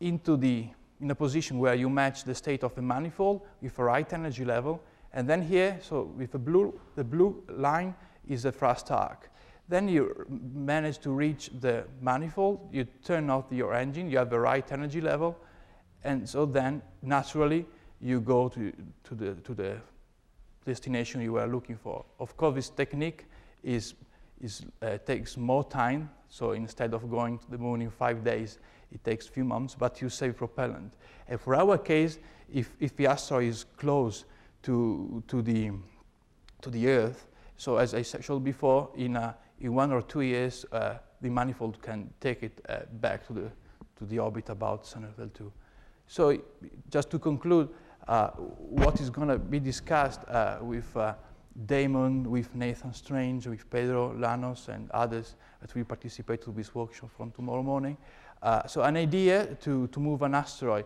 into 0.04 0.38
the, 0.38 0.68
in 1.00 1.12
a 1.12 1.16
position 1.16 1.60
where 1.60 1.76
you 1.76 1.90
match 1.90 2.24
the 2.26 2.36
state 2.36 2.64
of 2.64 2.76
the 2.76 2.82
manifold 2.82 3.42
with 3.62 3.80
a 3.80 3.84
right 3.84 4.12
energy 4.14 4.46
level. 4.46 4.82
And 5.14 5.28
then 5.28 5.42
here, 5.42 5.80
so 5.82 6.12
with 6.18 6.32
the 6.32 6.40
blue, 6.40 6.80
the 6.96 7.04
blue 7.04 7.44
line 7.50 7.96
is 8.28 8.44
the 8.44 8.52
thrust 8.52 8.92
arc. 8.92 9.30
Then 9.70 9.88
you 9.88 10.26
manage 10.54 10.98
to 11.00 11.12
reach 11.12 11.50
the 11.62 11.86
manifold, 12.02 12.68
you 12.72 12.86
turn 13.04 13.30
off 13.30 13.46
your 13.50 13.74
engine, 13.74 14.10
you 14.10 14.18
have 14.18 14.30
the 14.30 14.40
right 14.40 14.70
energy 14.72 15.00
level, 15.00 15.38
and 16.04 16.28
so 16.28 16.46
then 16.46 16.82
naturally 17.02 17.66
you 18.02 18.20
go 18.20 18.50
to, 18.50 18.74
to, 19.06 19.16
the, 19.16 19.36
to 19.36 19.54
the 19.54 19.78
destination 20.66 21.22
you 21.22 21.34
were 21.34 21.48
looking 21.48 21.78
for. 21.78 22.04
Of 22.20 22.36
course, 22.36 22.56
this 22.56 22.70
technique 22.70 23.26
is, 23.64 23.94
is, 24.42 24.66
uh, 24.82 24.98
takes 25.06 25.38
more 25.38 25.64
time. 25.64 26.10
So 26.34 26.54
instead 26.54 26.96
of 26.96 27.12
going 27.12 27.38
to 27.38 27.52
the 27.52 27.60
moon 27.60 27.84
in 27.84 27.92
five 27.92 28.24
days, 28.24 28.58
it 28.92 29.04
takes 29.04 29.28
a 29.28 29.32
few 29.32 29.44
months, 29.44 29.76
but 29.76 30.02
you 30.02 30.10
save 30.10 30.36
propellant. 30.36 30.96
And 31.28 31.40
for 31.40 31.54
our 31.54 31.78
case, 31.78 32.18
if, 32.52 32.72
if 32.80 32.96
the 32.96 33.06
asteroid 33.06 33.50
is 33.50 33.66
close 33.78 34.26
to, 34.64 35.22
to, 35.28 35.44
the, 35.44 35.70
to 36.64 36.72
the 36.72 36.90
Earth, 36.90 37.28
so 37.56 37.78
as 37.78 37.94
I 37.94 38.02
showed 38.02 38.44
before, 38.44 38.90
in, 38.96 39.16
a, 39.16 39.36
in 39.60 39.76
one 39.76 39.92
or 39.92 40.02
two 40.02 40.22
years, 40.22 40.66
uh, 40.72 40.96
the 41.22 41.30
manifold 41.30 41.80
can 41.84 42.12
take 42.20 42.42
it 42.42 42.66
uh, 42.68 42.80
back 42.94 43.28
to 43.28 43.34
the, 43.34 43.52
to 44.00 44.06
the 44.06 44.18
orbit 44.18 44.50
about 44.50 44.88
Sun 44.88 45.14
L2. 45.20 45.52
So 46.08 46.42
just 46.90 47.12
to 47.12 47.20
conclude, 47.20 47.70
uh, 48.08 48.30
what 48.30 49.00
is 49.00 49.12
going 49.12 49.28
to 49.28 49.38
be 49.38 49.60
discussed 49.60 50.22
uh, 50.28 50.58
with 50.62 50.98
uh, 50.98 51.14
Damon, 51.66 52.30
with 52.30 52.56
Nathan 52.56 52.94
Strange, 52.94 53.48
with 53.48 53.70
Pedro 53.70 54.14
Llanos, 54.14 54.70
and 54.70 54.90
others 54.92 55.36
that 55.62 55.74
will 55.76 55.86
participate 55.86 56.42
to 56.44 56.52
this 56.52 56.74
workshop 56.74 57.12
from 57.16 57.32
tomorrow 57.32 57.64
morning. 57.64 57.98
Uh, 58.42 58.66
so 58.68 58.82
an 58.82 58.98
idea 58.98 59.56
to, 59.62 59.88
to 59.88 60.00
move 60.00 60.22
an 60.24 60.36
asteroid 60.36 60.86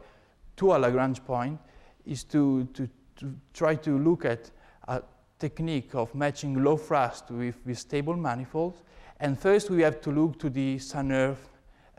to 0.57 0.73
a 0.73 0.77
Lagrange 0.77 1.23
point 1.23 1.59
is 2.05 2.23
to, 2.25 2.65
to, 2.73 2.89
to 3.15 3.33
try 3.53 3.75
to 3.75 3.97
look 3.97 4.25
at 4.25 4.51
a 4.87 5.01
technique 5.39 5.95
of 5.95 6.13
matching 6.13 6.63
low 6.63 6.77
thrust 6.77 7.31
with, 7.31 7.55
with 7.65 7.77
stable 7.77 8.15
manifolds. 8.15 8.83
And 9.19 9.39
first 9.39 9.69
we 9.69 9.81
have 9.81 10.01
to 10.01 10.11
look 10.11 10.39
to 10.39 10.49
the 10.49 10.79
Sun-Earth 10.79 11.49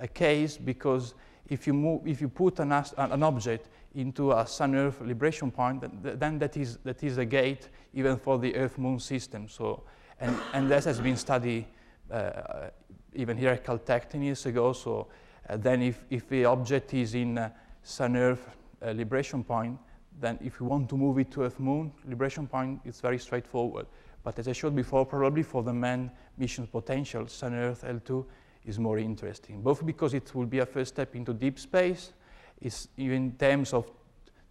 uh, 0.01 0.07
case 0.13 0.57
because 0.57 1.15
if 1.49 1.67
you, 1.67 1.73
move, 1.73 2.07
if 2.07 2.21
you 2.21 2.29
put 2.29 2.59
an, 2.61 2.73
an 2.73 3.23
object 3.23 3.69
into 3.95 4.33
a 4.33 4.47
Sun-Earth 4.47 5.01
libration 5.01 5.51
point, 5.51 5.83
then 6.03 6.39
that 6.39 6.57
is, 6.57 6.79
that 6.85 7.03
is 7.03 7.19
a 7.19 7.25
gate 7.25 7.69
even 7.95 8.17
for 8.17 8.39
the 8.39 8.55
Earth-Moon 8.55 8.99
system. 9.01 9.49
So, 9.49 9.83
and, 10.21 10.37
and 10.53 10.71
that 10.71 10.85
has 10.85 11.01
been 11.01 11.17
studied 11.17 11.67
uh, 12.11 12.71
even 13.15 13.37
here 13.37 13.51
at 13.51 13.65
Caltech 13.65 14.09
10 14.09 14.23
years 14.23 14.47
ago. 14.47 14.73
So 14.73 15.09
uh, 15.49 15.57
then 15.57 15.83
if, 15.83 16.05
if 16.11 16.29
the 16.29 16.45
object 16.45 16.93
is 16.95 17.15
in 17.15 17.39
uh, 17.39 17.51
Sun-Earth 17.83 18.57
libration 18.81 19.43
point, 19.43 19.79
then 20.21 20.39
if 20.43 20.61
you 20.61 20.67
want 20.67 20.89
to 20.89 20.97
move 20.97 21.19
it 21.19 21.31
to 21.33 21.43
Earth-Moon 21.43 21.93
libration 22.07 22.47
point, 22.47 22.81
it's 22.85 23.01
very 23.01 23.19
straightforward. 23.19 23.87
But 24.23 24.39
as 24.39 24.49
I 24.49 24.53
showed 24.53 24.77
before, 24.77 25.07
probably 25.07 25.43
for 25.43 25.63
the 25.63 25.73
manned 25.73 26.11
mission 26.37 26.67
potential, 26.67 27.27
Sun-Earth 27.27 27.85
L2 27.85 28.27
is 28.69 28.79
more 28.79 28.99
interesting, 28.99 29.63
both 29.63 29.85
because 29.85 30.15
it 30.15 30.35
will 30.35 30.47
be 30.47 30.59
a 30.59 30.67
first 30.67 30.95
step 30.95 31.15
into 31.17 31.33
deep 31.33 31.59
space, 31.59 32.13
is 32.61 32.89
in 32.97 33.33
terms 33.33 33.73
of 33.73 33.91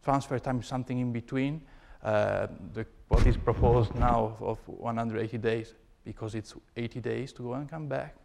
transfer 0.03 0.39
time 0.39 0.63
something 0.63 0.99
in 0.99 1.11
between. 1.11 1.61
Uh, 2.03 2.47
the, 2.73 2.85
what 3.07 3.25
is 3.25 3.37
proposed 3.37 3.93
now 3.95 4.37
of, 4.39 4.41
of 4.43 4.59
180 4.67 5.37
days 5.37 5.73
because 6.03 6.35
it's 6.35 6.55
80 6.75 7.01
days 7.01 7.33
to 7.33 7.43
go 7.43 7.53
and 7.53 7.69
come 7.69 7.87
back. 7.87 8.15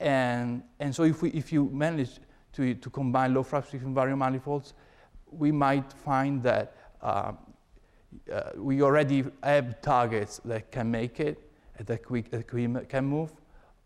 And, 0.00 0.62
and 0.80 0.94
so 0.94 1.04
if, 1.04 1.22
we, 1.22 1.30
if 1.30 1.52
you 1.52 1.70
manage 1.72 2.18
to, 2.54 2.74
to 2.74 2.90
combine 2.90 3.34
low 3.34 3.42
flux 3.42 3.72
with 3.72 3.84
invariant 3.84 4.18
manifolds, 4.18 4.74
we 5.30 5.52
might 5.52 5.92
find 5.92 6.42
that 6.42 6.76
uh, 7.02 7.32
uh, 8.32 8.50
we 8.56 8.82
already 8.82 9.24
have 9.42 9.80
targets 9.82 10.40
that 10.44 10.72
can 10.72 10.90
make 10.90 11.20
it, 11.20 11.50
that 11.84 12.10
we, 12.10 12.22
that 12.22 12.52
we 12.52 12.68
can 12.88 13.04
move, 13.04 13.32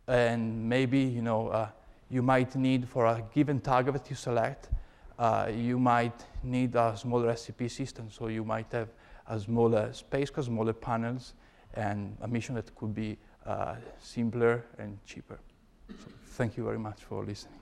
and 0.09 0.69
maybe 0.69 0.99
you 0.99 1.23
know 1.23 1.49
uh, 1.49 1.69
you 2.11 2.23
might 2.23 2.55
need 2.55 2.89
for 2.89 3.07
a 3.07 3.23
given 3.35 3.61
target 3.61 3.95
that 3.95 4.11
you 4.11 4.17
select, 4.17 4.69
uh, 5.19 5.51
you 5.53 5.79
might 5.79 6.27
need 6.43 6.75
a 6.75 6.95
smaller 6.97 7.35
SEP 7.35 7.71
system. 7.71 8.11
So 8.11 8.29
you 8.29 8.45
might 8.45 8.71
have 8.73 8.89
a 9.27 9.41
smaller 9.41 9.93
spacecraft, 9.93 10.47
smaller 10.47 10.75
panels, 10.75 11.35
and 11.75 12.17
a 12.21 12.29
mission 12.29 12.55
that 12.57 12.75
could 12.75 12.95
be 12.95 13.17
uh, 13.47 13.77
simpler 13.99 14.65
and 14.79 14.99
cheaper. 15.07 15.39
So 15.89 16.11
thank 16.27 16.57
you 16.57 16.65
very 16.65 16.79
much 16.79 17.03
for 17.05 17.25
listening. 17.25 17.59